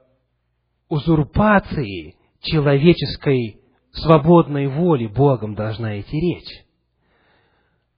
[0.89, 6.66] узурпации человеческой свободной воли Богом должна идти речь,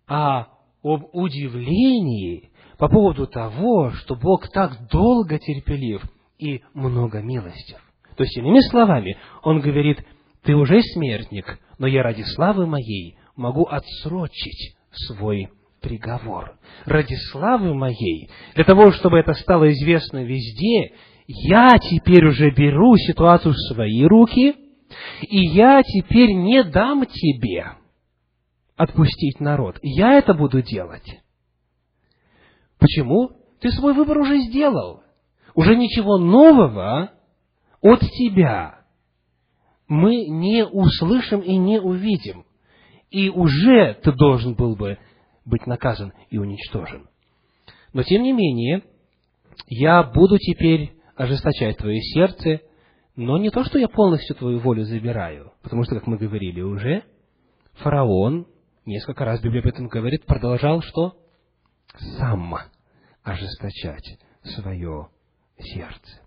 [0.09, 0.49] а
[0.83, 6.03] об удивлении по поводу того, что Бог так долго терпелив
[6.39, 7.79] и много милостив.
[8.17, 10.05] То есть, иными словами, Он говорит,
[10.45, 15.49] ты уже смертник, но я ради славы моей могу отсрочить свой
[15.81, 16.57] приговор.
[16.85, 20.95] Ради славы моей, для того, чтобы это стало известно везде,
[21.27, 24.55] я теперь уже беру ситуацию в свои руки,
[25.23, 27.73] и я теперь не дам тебе
[28.79, 29.79] отпустить народ.
[29.83, 31.21] Я это буду делать.
[32.79, 33.33] Почему?
[33.61, 35.03] Ты свой выбор уже сделал.
[35.55, 37.11] Уже ничего нового
[37.83, 38.79] от тебя
[39.89, 42.45] мы не услышим и не увидим.
[43.11, 44.99] И уже ты должен был бы
[45.45, 47.09] быть наказан и уничтожен.
[47.93, 48.83] Но тем не менее,
[49.67, 52.61] я буду теперь ожесточать твое сердце,
[53.17, 57.03] но не то, что я полностью твою волю забираю, потому что, как мы говорили уже,
[57.79, 58.47] фараон,
[58.89, 61.17] несколько раз Библия об этом говорит, продолжал что?
[62.19, 62.57] Сам
[63.23, 65.09] ожесточать свое
[65.59, 66.21] сердце.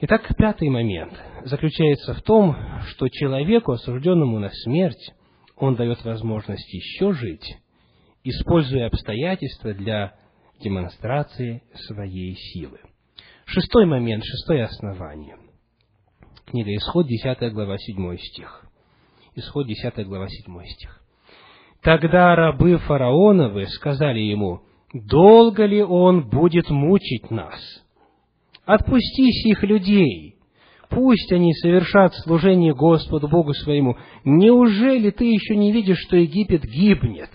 [0.00, 1.12] Итак, пятый момент
[1.44, 2.56] заключается в том,
[2.86, 5.12] что человеку, осужденному на смерть,
[5.56, 7.56] он дает возможность еще жить,
[8.22, 10.14] используя обстоятельства для
[10.60, 12.78] демонстрации своей силы.
[13.44, 15.36] Шестой момент, шестое основание.
[16.46, 18.67] Книга Исход, 10 глава, 7 стих.
[19.38, 21.00] Исход, 10 глава, 7 стих.
[21.82, 27.60] Тогда рабы фараоновы сказали ему, долго ли он будет мучить нас?
[28.64, 30.36] Отпусти сих людей,
[30.90, 33.96] пусть они совершат служение Господу Богу своему.
[34.24, 37.30] Неужели ты еще не видишь, что Египет гибнет?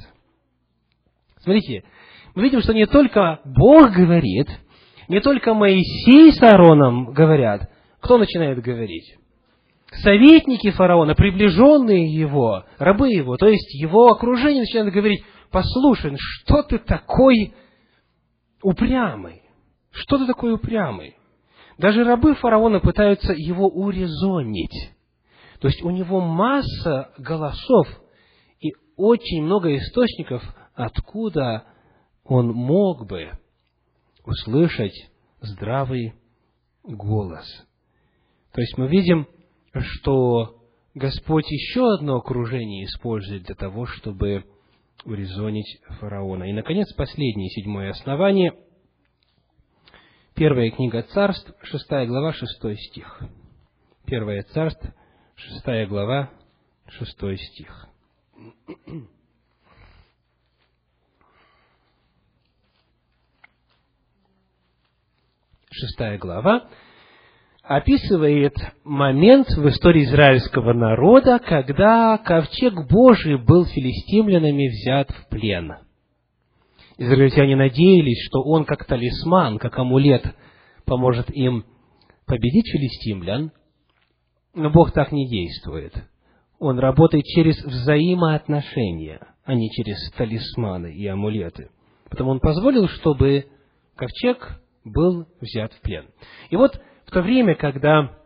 [1.39, 1.83] Смотрите,
[2.35, 4.47] мы видим, что не только Бог говорит,
[5.07, 7.69] не только Моисей с Аароном говорят.
[7.99, 9.17] Кто начинает говорить?
[10.01, 16.63] Советники фараона, приближенные его, рабы его, то есть его окружение начинают говорить, послушай, ну что
[16.63, 17.53] ты такой
[18.61, 19.43] упрямый?
[19.91, 21.15] Что ты такой упрямый?
[21.77, 24.91] Даже рабы фараона пытаются его урезонить.
[25.59, 27.87] То есть у него масса голосов
[28.59, 31.65] и очень много источников, откуда
[32.23, 33.31] он мог бы
[34.25, 35.09] услышать
[35.41, 36.13] здравый
[36.83, 37.45] голос.
[38.53, 39.27] То есть мы видим,
[39.81, 40.57] что
[40.93, 44.45] Господь еще одно окружение использует для того, чтобы
[45.05, 46.45] урезонить фараона.
[46.45, 48.53] И, наконец, последнее, седьмое основание–
[50.35, 53.21] Первая книга царств, шестая глава, шестой стих.
[54.07, 54.83] Первая царств,
[55.35, 56.31] шестая глава,
[56.87, 57.87] шестой стих.
[65.69, 66.67] Шестая глава
[67.63, 75.73] описывает момент в истории израильского народа, когда ковчег Божий был филистимлянами взят в плен–
[76.97, 80.23] Израильтяне надеялись, что он как талисман, как амулет
[80.85, 81.65] поможет им
[82.25, 83.51] победить филистимлян,
[84.53, 85.93] но Бог так не действует.
[86.59, 91.69] Он работает через взаимоотношения, а не через талисманы и амулеты.
[92.09, 93.47] Потому он позволил, чтобы
[93.95, 96.05] ковчег был взят в плен.
[96.51, 96.79] И вот
[97.13, 98.17] то время, когда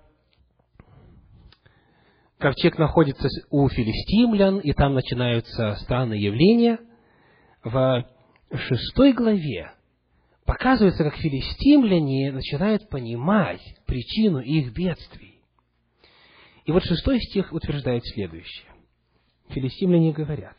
[2.39, 6.79] ковчег находится у филистимлян, и там начинаются странные явления,
[7.63, 8.05] в
[8.53, 9.73] шестой главе
[10.45, 15.41] показывается, как филистимляне начинают понимать причину их бедствий.
[16.63, 18.67] И вот шестой стих утверждает следующее.
[19.49, 20.57] Филистимляне говорят,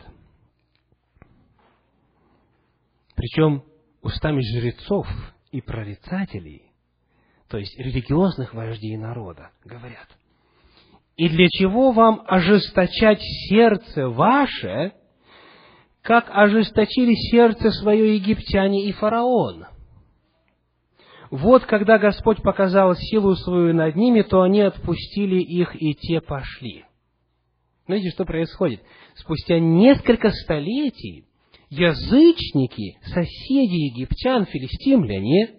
[3.14, 3.64] причем
[4.02, 5.06] устами жрецов
[5.50, 6.67] и прорицателей,
[7.48, 10.06] то есть религиозных вождей народа, говорят,
[11.16, 14.92] «И для чего вам ожесточать сердце ваше,
[16.02, 19.66] как ожесточили сердце свое египтяне и фараон.
[21.30, 26.86] Вот когда Господь показал силу свою над ними, то они отпустили их, и те пошли.
[27.86, 28.80] Знаете, что происходит?
[29.16, 31.26] Спустя несколько столетий
[31.68, 35.58] язычники, соседи египтян, филистимляне,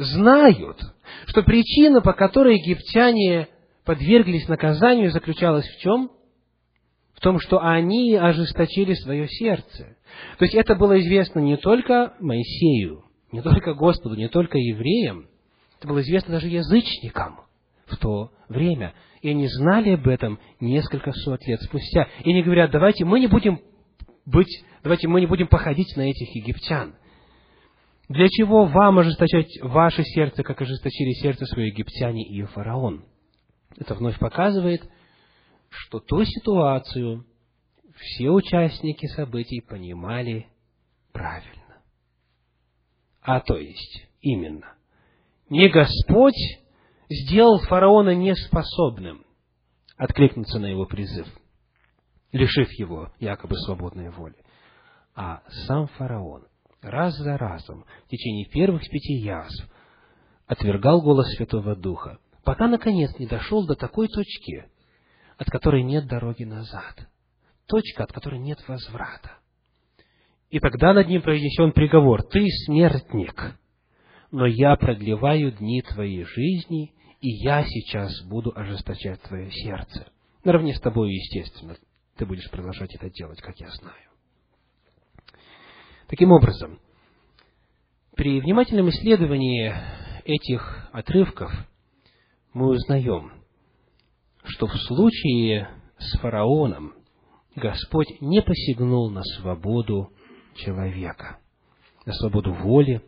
[0.00, 0.78] знают,
[1.26, 3.48] что причина, по которой египтяне
[3.84, 6.10] подверглись наказанию, заключалась в чем?
[7.20, 9.94] в том, что они ожесточили свое сердце.
[10.38, 15.26] То есть это было известно не только Моисею, не только Господу, не только евреям,
[15.78, 17.40] это было известно даже язычникам
[17.84, 18.94] в то время.
[19.20, 22.08] И они знали об этом несколько сот лет спустя.
[22.24, 23.60] И они говорят, давайте мы не будем
[24.24, 26.94] быть, давайте мы не будем походить на этих египтян.
[28.10, 33.04] Для чего вам ожесточать ваше сердце, как ожесточили сердце свое египтяне и фараон?
[33.78, 34.82] Это вновь показывает,
[35.68, 37.24] что ту ситуацию
[37.94, 40.48] все участники событий понимали
[41.12, 41.82] правильно.
[43.22, 44.74] А то есть, именно,
[45.48, 46.58] не Господь
[47.08, 49.24] сделал фараона неспособным
[49.96, 51.28] откликнуться на его призыв,
[52.32, 54.42] лишив его якобы свободной воли,
[55.14, 56.49] а сам фараон
[56.82, 59.68] раз за разом в течение первых пяти язв
[60.46, 64.66] отвергал голос Святого Духа, пока, наконец, не дошел до такой точки,
[65.38, 67.08] от которой нет дороги назад.
[67.66, 69.38] Точка, от которой нет возврата.
[70.50, 72.24] И тогда над ним произнесен приговор.
[72.24, 73.56] Ты смертник,
[74.32, 80.08] но я продлеваю дни твоей жизни, и я сейчас буду ожесточать твое сердце.
[80.42, 81.76] Наравне с тобой, естественно,
[82.16, 84.09] ты будешь продолжать это делать, как я знаю.
[86.10, 86.80] Таким образом,
[88.16, 89.72] при внимательном исследовании
[90.24, 91.52] этих отрывков
[92.52, 93.30] мы узнаем,
[94.42, 96.94] что в случае с фараоном
[97.54, 100.10] Господь не посягнул на свободу
[100.56, 101.38] человека,
[102.04, 103.02] на свободу воли,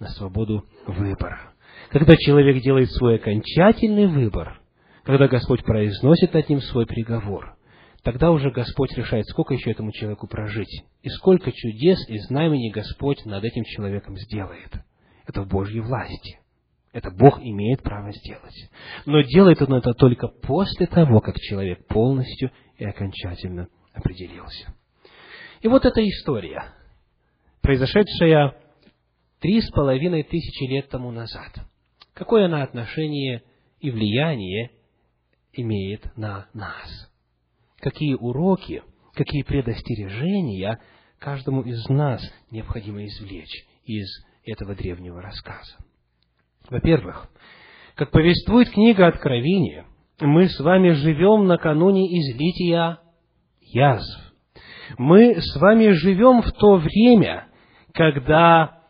[0.00, 1.52] на свободу выбора.
[1.90, 4.60] Когда человек делает свой окончательный выбор,
[5.04, 7.56] когда Господь произносит над ним свой приговор,
[8.08, 13.22] тогда уже Господь решает, сколько еще этому человеку прожить, и сколько чудес и знамений Господь
[13.26, 14.80] над этим человеком сделает.
[15.26, 16.40] Это в Божьей власти.
[16.94, 18.70] Это Бог имеет право сделать.
[19.04, 24.72] Но делает Он это только после того, как человек полностью и окончательно определился.
[25.60, 26.64] И вот эта история,
[27.60, 28.56] произошедшая
[29.38, 31.60] три с половиной тысячи лет тому назад.
[32.14, 33.42] Какое она отношение
[33.80, 34.70] и влияние
[35.52, 37.07] имеет на нас?
[37.80, 38.82] Какие уроки,
[39.14, 40.80] какие предостережения
[41.18, 44.08] каждому из нас необходимо извлечь из
[44.44, 45.76] этого древнего рассказа?
[46.68, 47.28] Во-первых,
[47.94, 49.86] как повествует книга Откровения,
[50.20, 52.98] мы с вами живем накануне излития
[53.60, 54.34] язв.
[54.96, 57.46] Мы с вами живем в то время,
[57.92, 58.82] когда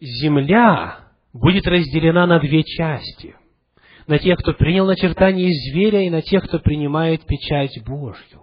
[0.00, 3.36] земля будет разделена на две части.
[4.06, 8.42] На тех, кто принял начертание зверя, и на тех, кто принимает печать Божью.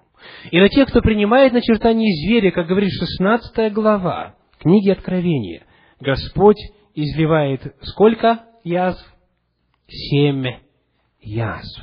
[0.52, 5.64] И на тех, кто принимает начертание зверя, как говорит 16 глава книги Откровения,
[6.00, 6.60] Господь
[6.96, 9.06] изливает сколько язв?
[9.88, 10.48] Семь
[11.22, 11.82] язв.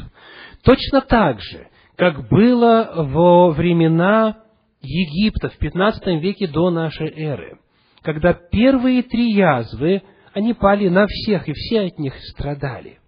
[0.62, 4.38] Точно так же, как было во времена
[4.82, 7.58] Египта в 15 веке до нашей эры,
[8.02, 10.02] когда первые три язвы,
[10.32, 12.99] они пали на всех, и все от них страдали.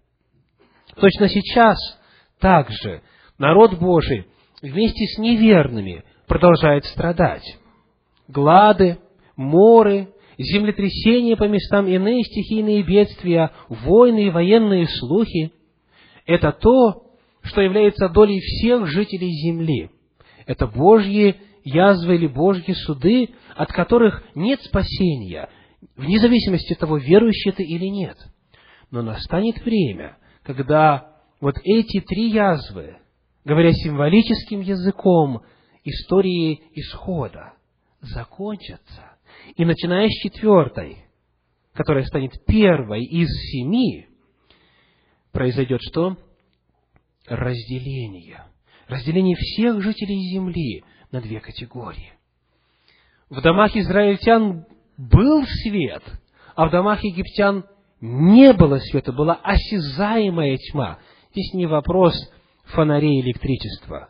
[0.97, 1.79] Точно сейчас
[2.39, 3.03] также
[3.39, 4.27] народ Божий
[4.61, 7.59] вместе с неверными продолжает страдать.
[8.29, 8.99] Глады,
[9.37, 15.53] моры, землетрясения по местам, иные стихийные бедствия, войны и военные слухи–
[16.27, 17.05] это то,
[17.43, 19.91] что является долей всех жителей земли.
[20.47, 25.49] Это Божьи язвы или Божьи суды, от которых нет спасения,
[25.97, 28.17] вне зависимости от того, верующий ты или нет.
[28.91, 32.99] Но настанет время, когда вот эти три язвы,
[33.45, 35.43] говоря символическим языком
[35.85, 37.55] истории исхода,
[38.01, 39.17] закончатся.
[39.57, 41.05] И начиная с четвертой,
[41.73, 44.07] которая станет первой из семи,
[45.33, 46.17] произойдет что?
[47.27, 48.45] разделение.
[48.89, 52.13] Разделение всех жителей земли на две категории.
[53.31, 54.67] В домах израильтян
[54.99, 56.03] был свет,
[56.55, 57.65] а в домах египтян
[58.03, 60.99] не было света, была осязаемая тьма.
[61.31, 62.15] Здесь не вопрос
[62.65, 64.09] фонарей электричества,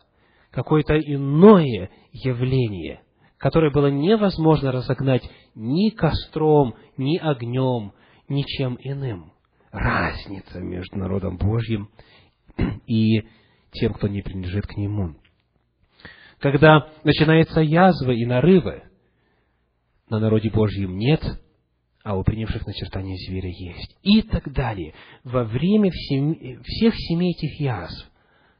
[0.51, 3.03] какое-то иное явление,
[3.37, 5.23] которое было невозможно разогнать
[5.53, 7.93] ни костром, ни огнем,
[8.27, 9.31] ничем иным.
[9.71, 11.89] Разница между народом Божьим
[12.87, 13.21] и
[13.73, 15.15] тем, кто не принадлежит к нему.
[16.39, 18.83] Когда начинается язва и нарывы,
[20.09, 21.21] на народе Божьем нет,
[22.03, 23.97] а у принявших начертание зверя есть.
[24.01, 24.93] И так далее.
[25.23, 28.11] Во время всех семи этих язв,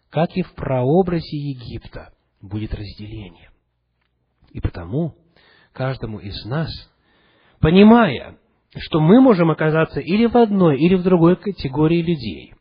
[0.09, 3.49] как и в прообразе Египта, будет разделение.
[4.51, 5.15] И потому
[5.73, 6.69] каждому из нас,
[7.59, 8.37] понимая,
[8.77, 12.53] что мы можем оказаться или в одной, или в другой категории людей,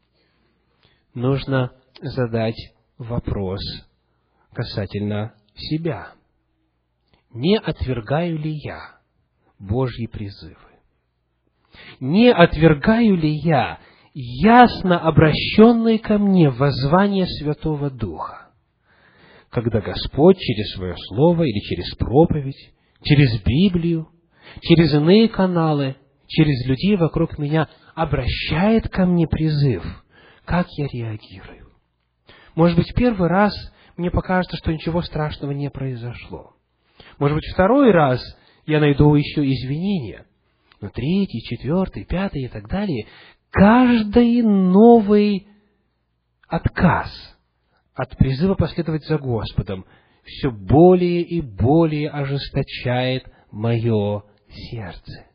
[1.15, 2.57] нужно задать
[2.99, 3.61] вопрос
[4.53, 6.13] касательно себя.
[7.33, 8.99] Не отвергаю ли я
[9.59, 10.72] Божьи призывы?
[12.01, 13.79] Не отвергаю ли я
[14.15, 18.51] ясно обращенные ко мне воззвание Святого Духа?
[19.51, 24.09] Когда Господь через свое слово или через проповедь, через Библию,
[24.61, 25.97] через иные каналы,
[26.27, 29.85] через людей вокруг меня обращает ко мне призыв,
[30.45, 31.69] как я реагирую?
[32.55, 33.53] Может быть, первый раз
[33.97, 36.55] мне покажется, что ничего страшного не произошло.
[37.19, 38.21] Может быть, второй раз
[38.67, 40.27] я найду еще извинения.
[40.83, 43.07] Но третий, четвертый, пятый и так далее,
[43.51, 45.47] каждый новый
[46.49, 47.09] отказ
[47.95, 49.85] от призыва последовать за Господом
[50.25, 55.27] все более и более ожесточает мое сердце.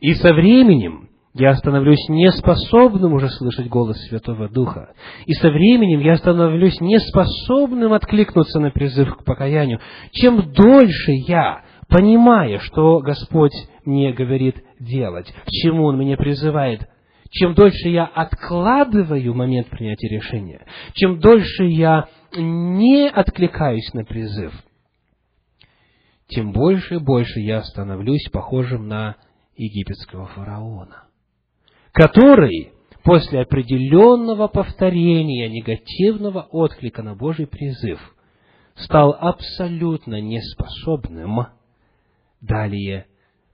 [0.00, 4.94] И со временем я становлюсь неспособным уже слышать голос Святого Духа.
[5.26, 9.80] И со временем я становлюсь неспособным откликнуться на призыв к покаянию.
[10.12, 13.52] Чем дольше я, понимая, что Господь
[13.84, 16.88] мне говорит делать, к чему Он меня призывает,
[17.30, 20.64] чем дольше я откладываю момент принятия решения,
[20.94, 24.52] чем дольше я не откликаюсь на призыв,
[26.28, 29.16] тем больше и больше я становлюсь похожим на
[29.56, 31.08] египетского фараона
[31.98, 32.72] который
[33.02, 37.98] после определенного повторения негативного отклика на Божий призыв
[38.76, 41.46] стал абсолютно неспособным
[42.40, 43.06] далее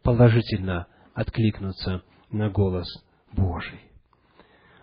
[0.03, 2.87] положительно откликнуться на голос
[3.33, 3.81] Божий.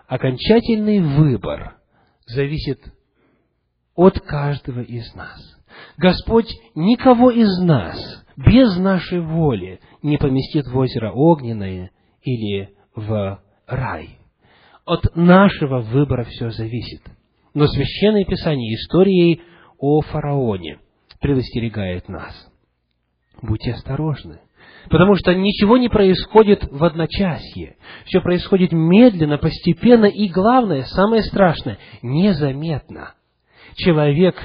[0.07, 1.77] Окончательный выбор
[2.25, 2.79] зависит
[3.95, 5.39] от каждого из нас.
[5.97, 11.91] Господь никого из нас без нашей воли не поместит в озеро огненное
[12.23, 14.17] или в рай.
[14.85, 17.01] От нашего выбора все зависит.
[17.53, 19.41] Но Священное Писание историей
[19.77, 20.79] о фараоне
[21.19, 22.33] предостерегает нас.
[23.41, 24.39] Будьте осторожны,
[24.91, 27.77] потому что ничего не происходит в одночасье.
[28.05, 33.13] Все происходит медленно, постепенно и, главное, самое страшное, незаметно.
[33.75, 34.35] Человек,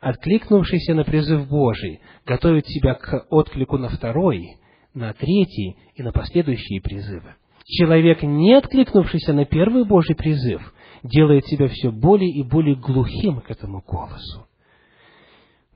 [0.00, 4.56] откликнувшийся на призыв Божий, готовит себя к отклику на второй,
[4.94, 7.34] на третий и на последующие призывы
[7.70, 13.50] человек, не откликнувшийся на первый Божий призыв, делает себя все более и более глухим к
[13.50, 14.46] этому голосу.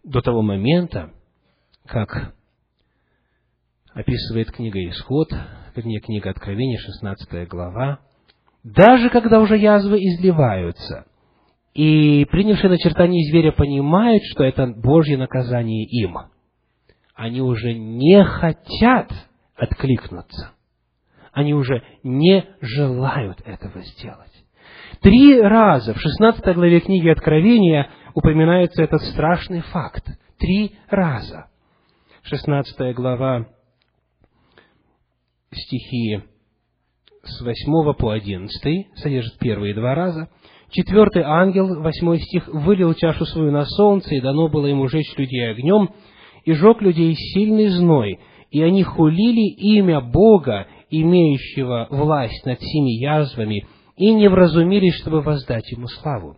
[0.03, 1.13] До того момента,
[1.87, 2.35] как
[3.95, 5.29] описывает книга Исход,
[5.75, 8.01] вернее, книга Откровения, 16 глава,
[8.63, 11.07] даже когда уже язвы изливаются,
[11.73, 16.17] и принявшие начертание зверя понимают, что это Божье наказание им,
[17.15, 19.11] они уже не хотят
[19.57, 20.55] откликнуться
[21.35, 24.31] они уже не желают этого сделать.
[25.01, 30.07] Три раза в 16 главе книги Откровения упоминается этот страшный факт.
[30.39, 31.49] Три раза.
[32.23, 33.47] 16 глава,
[35.57, 36.21] стихи
[37.23, 40.29] с 8 по 11 содержит первые два раза.
[40.71, 45.51] Четвертый ангел, восьмой стих, вылил чашу свою на солнце, и дано было ему жечь людей
[45.51, 45.91] огнем,
[46.45, 48.19] и жег людей сильный зной,
[48.51, 55.71] и они хулили имя Бога имеющего власть над всеми язвами, и не вразумились, чтобы воздать
[55.71, 56.37] ему славу.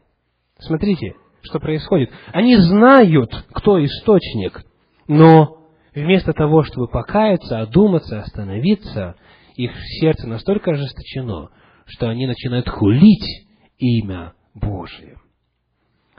[0.58, 2.10] Смотрите, что происходит.
[2.32, 4.64] Они знают, кто источник,
[5.08, 5.56] но
[5.96, 9.16] вместо того, чтобы покаяться, одуматься, остановиться,
[9.56, 11.48] их сердце настолько ожесточено,
[11.86, 13.46] что они начинают хулить
[13.78, 15.16] имя Божие.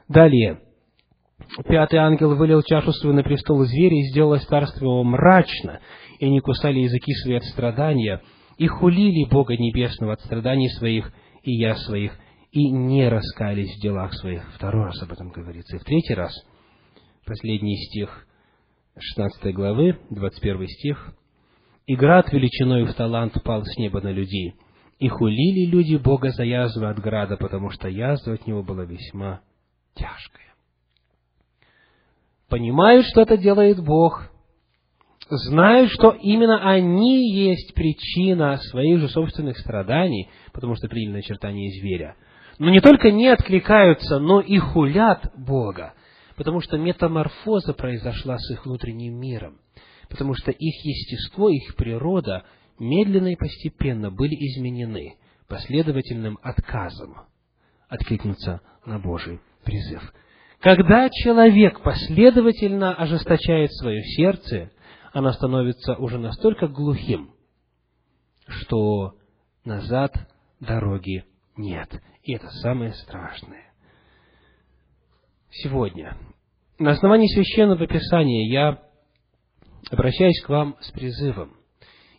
[0.09, 0.59] Далее.
[1.67, 5.79] Пятый ангел вылил чашу свою на престол зверя и сделал царство его мрачно,
[6.19, 8.21] и они кусали языки свои от страдания,
[8.57, 11.13] и хулили Бога Небесного от страданий своих
[11.43, 12.17] и я своих,
[12.51, 14.43] и не раскались в делах своих.
[14.55, 15.75] Второй раз об этом говорится.
[15.75, 16.33] И в третий раз,
[17.25, 18.26] последний стих
[18.99, 21.13] 16 главы, 21 стих,
[21.85, 24.55] «И град величиной в талант пал с неба на людей,
[24.99, 29.41] и хулили люди Бога за язву от града, потому что язва от него была весьма
[29.95, 30.47] тяжкая».
[32.49, 34.31] Понимают, что это делает Бог,
[35.29, 42.15] знают, что именно они есть причина своих же собственных страданий, потому что приняли начертание зверя.
[42.57, 45.93] Но не только не откликаются, но и хулят Бога,
[46.37, 49.59] потому что метаморфоза произошла с их внутренним миром,
[50.07, 52.45] потому что их естество, их природа
[52.79, 55.17] медленно и постепенно были изменены
[55.47, 57.15] последовательным отказом
[57.89, 60.01] откликнуться на Божий призыв.
[60.59, 64.71] Когда человек последовательно ожесточает свое сердце,
[65.13, 67.31] оно становится уже настолько глухим,
[68.47, 69.15] что
[69.63, 70.13] назад
[70.59, 71.25] дороги
[71.55, 71.89] нет.
[72.23, 73.66] И это самое страшное.
[75.49, 76.17] Сегодня
[76.79, 78.79] на основании Священного Писания я
[79.89, 81.53] обращаюсь к вам с призывом.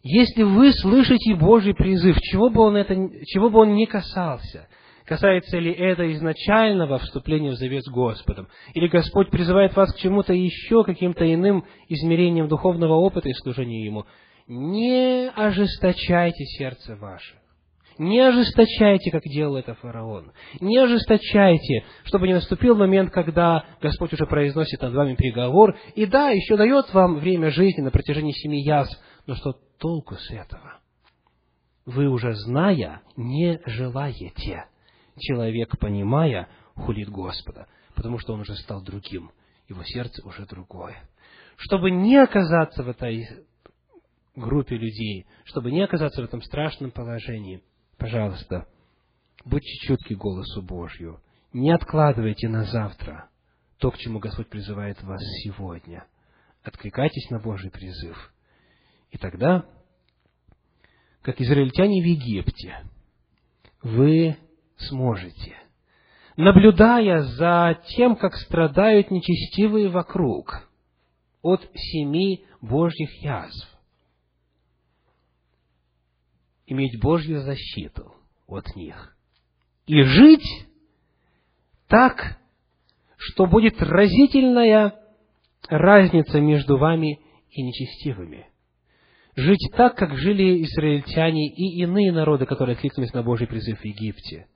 [0.03, 2.95] Если вы слышите Божий призыв, чего бы он, это,
[3.27, 4.69] чего бы он ни касался,
[5.05, 10.33] касается ли это изначального вступления в завет с Господом, или Господь призывает вас к чему-то
[10.33, 14.07] еще, каким-то иным измерением духовного опыта и служения Ему,
[14.47, 17.37] не ожесточайте сердце ваше.
[17.99, 20.33] Не ожесточайте, как делал это фараон.
[20.61, 26.31] Не ожесточайте, чтобы не наступил момент, когда Господь уже произносит над вами приговор, и да,
[26.31, 28.89] еще дает вам время жизни на протяжении семи яс,
[29.27, 30.79] но что толку с этого?
[31.87, 34.67] Вы уже зная, не желаете.
[35.19, 39.33] Человек, понимая, хулит Господа, потому что он уже стал другим.
[39.69, 41.03] Его сердце уже другое.
[41.57, 43.27] Чтобы не оказаться в этой
[44.37, 47.61] группе людей, чтобы не оказаться в этом страшном положении,
[47.99, 48.67] пожалуйста,
[49.45, 51.21] будьте чутки голосу Божью.
[51.53, 53.29] Не откладывайте на завтра
[53.79, 56.07] то, к чему Господь призывает вас сегодня.
[56.63, 58.33] Откликайтесь на Божий призыв.
[59.11, 59.65] И тогда,
[61.23, 62.85] как израильтяне в Египте,
[63.83, 64.37] вы
[64.77, 65.57] сможете,
[66.37, 70.69] наблюдая за тем, как страдают нечестивые вокруг
[71.43, 73.78] от семи Божьих язв,
[76.69, 78.15] иметь Божью защиту
[78.47, 79.17] от них.
[79.87, 80.67] И жить
[81.89, 82.39] так,
[83.17, 84.95] что будет разительная
[85.69, 88.47] разница между вами и нечестивыми.
[89.35, 94.47] Жить так, как жили израильтяне и иные народы, которые откликнулись на Божий призыв в Египте.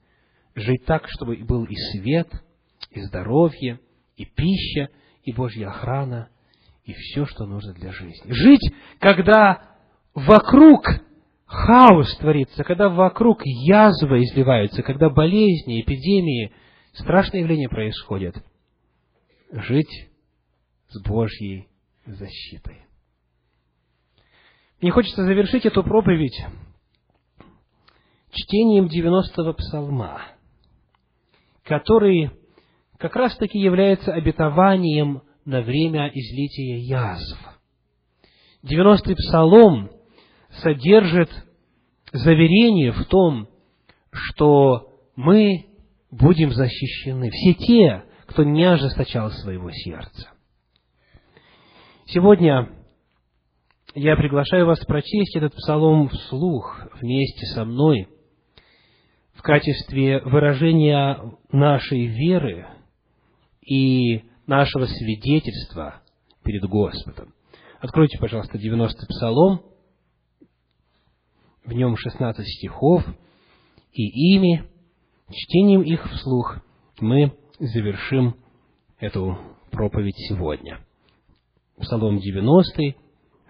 [0.55, 2.29] Жить так, чтобы был и свет,
[2.91, 3.81] и здоровье,
[4.17, 4.91] и пища,
[5.25, 6.29] и Божья охрана,
[6.85, 8.33] и все, что нужно для жизни.
[8.33, 9.77] Жить, когда
[10.15, 10.85] вокруг
[11.53, 16.53] хаос творится, когда вокруг язвы изливаются, когда болезни, эпидемии,
[16.94, 18.36] страшные явления происходят.
[19.50, 20.09] Жить
[20.88, 21.68] с Божьей
[22.07, 22.86] защитой.
[24.80, 26.42] Мне хочется завершить эту проповедь
[28.30, 30.22] чтением 90-го псалма,
[31.64, 32.30] который
[32.96, 37.38] как раз таки является обетованием на время излития язв.
[38.64, 39.90] 90-й псалом–
[40.63, 41.31] содержит
[42.13, 43.49] заверение в том,
[44.13, 45.67] что мы
[46.11, 47.31] будем защищены.
[47.31, 50.31] Все те, кто не ожесточал своего сердца.
[52.07, 52.71] Сегодня
[53.95, 58.09] я приглашаю вас прочесть этот псалом вслух вместе со мной
[59.35, 61.19] в качестве выражения
[61.51, 62.67] нашей веры
[63.61, 66.03] и нашего свидетельства
[66.43, 67.35] перед Господом.
[67.81, 69.63] Откройте, пожалуйста, 90-й псалом,
[71.65, 73.05] в нем 16 стихов,
[73.93, 74.65] и ими,
[75.31, 76.59] чтением их вслух,
[77.01, 78.37] мы завершим
[78.99, 79.39] эту
[79.71, 80.81] проповедь сегодня.
[81.79, 82.95] Псалом 90,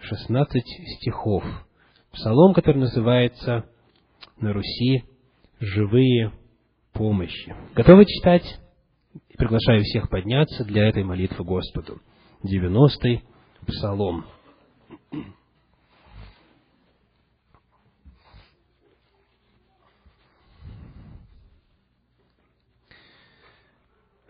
[0.01, 0.63] 16
[0.97, 1.45] стихов.
[2.13, 3.67] Псалом, который называется
[4.39, 5.05] на Руси
[5.61, 6.33] «Живые
[6.93, 7.55] помощи».
[7.75, 8.45] Готовы читать?
[9.37, 12.01] Приглашаю всех подняться для этой молитвы Господу.
[12.43, 13.21] 90
[13.67, 14.27] Псалом.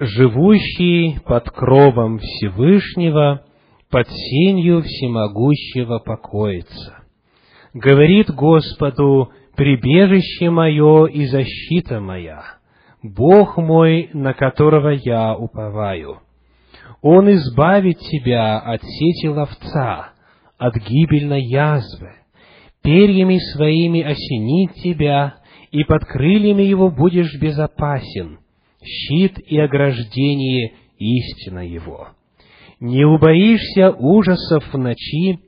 [0.04, 3.42] Живущий под кровом Всевышнего,
[3.90, 7.04] под сенью всемогущего покоится.
[7.72, 12.42] Говорит Господу, прибежище мое и защита моя,
[13.02, 16.18] Бог мой, на которого я уповаю.
[17.00, 20.12] Он избавит тебя от сети ловца,
[20.58, 22.12] от гибельной язвы,
[22.82, 25.34] перьями своими осенит тебя,
[25.70, 28.38] и под крыльями его будешь безопасен,
[28.84, 32.08] щит и ограждение истина его.
[32.80, 35.38] Не убоишься ужасов в ночи,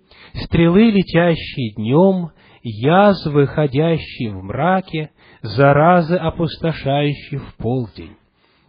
[0.44, 2.30] стрелы, летящие днем,
[2.62, 5.10] язвы, ходящие в мраке,
[5.42, 8.16] заразы, опустошающие в полдень.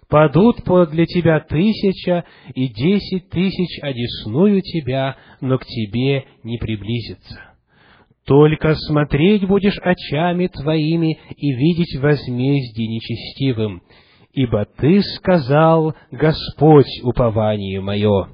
[0.10, 7.56] Падут подле тебя тысяча и десять тысяч одесную тебя, но к тебе не приблизится.
[8.26, 13.82] Только смотреть будешь очами твоими и видеть возмездие нечестивым,
[14.36, 18.28] ибо Ты сказал, Господь, упование мое,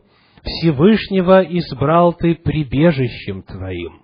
[0.43, 4.01] Всевышнего избрал Ты прибежищем Твоим.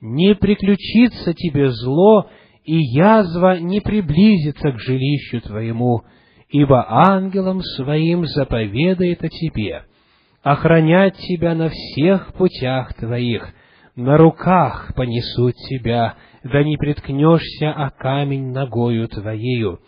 [0.00, 2.28] Не приключится Тебе зло,
[2.64, 6.02] и язва не приблизится к жилищу Твоему,
[6.50, 9.84] ибо ангелом Своим заповедает о Тебе,
[10.42, 13.54] охранять Тебя на всех путях Твоих,
[13.96, 19.80] на руках понесут Тебя, да не приткнешься о камень ногою Твоею,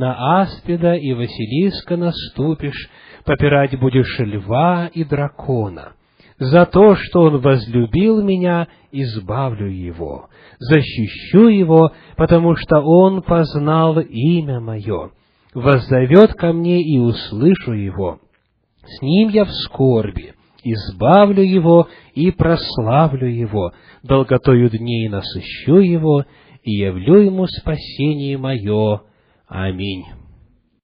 [0.00, 2.88] на аспида и Василиска наступишь,
[3.26, 5.92] попирать будешь льва и дракона.
[6.38, 14.58] За то, что он возлюбил меня, избавлю его, защищу его, потому что он познал имя
[14.58, 15.10] мое.
[15.52, 18.20] Воззовет ко мне и услышу его.
[18.82, 20.32] С ним я в скорби,
[20.64, 23.72] избавлю его и прославлю его,
[24.02, 26.24] долготою дней насыщу его
[26.62, 29.02] и явлю ему спасение мое.
[29.50, 30.06] Аминь.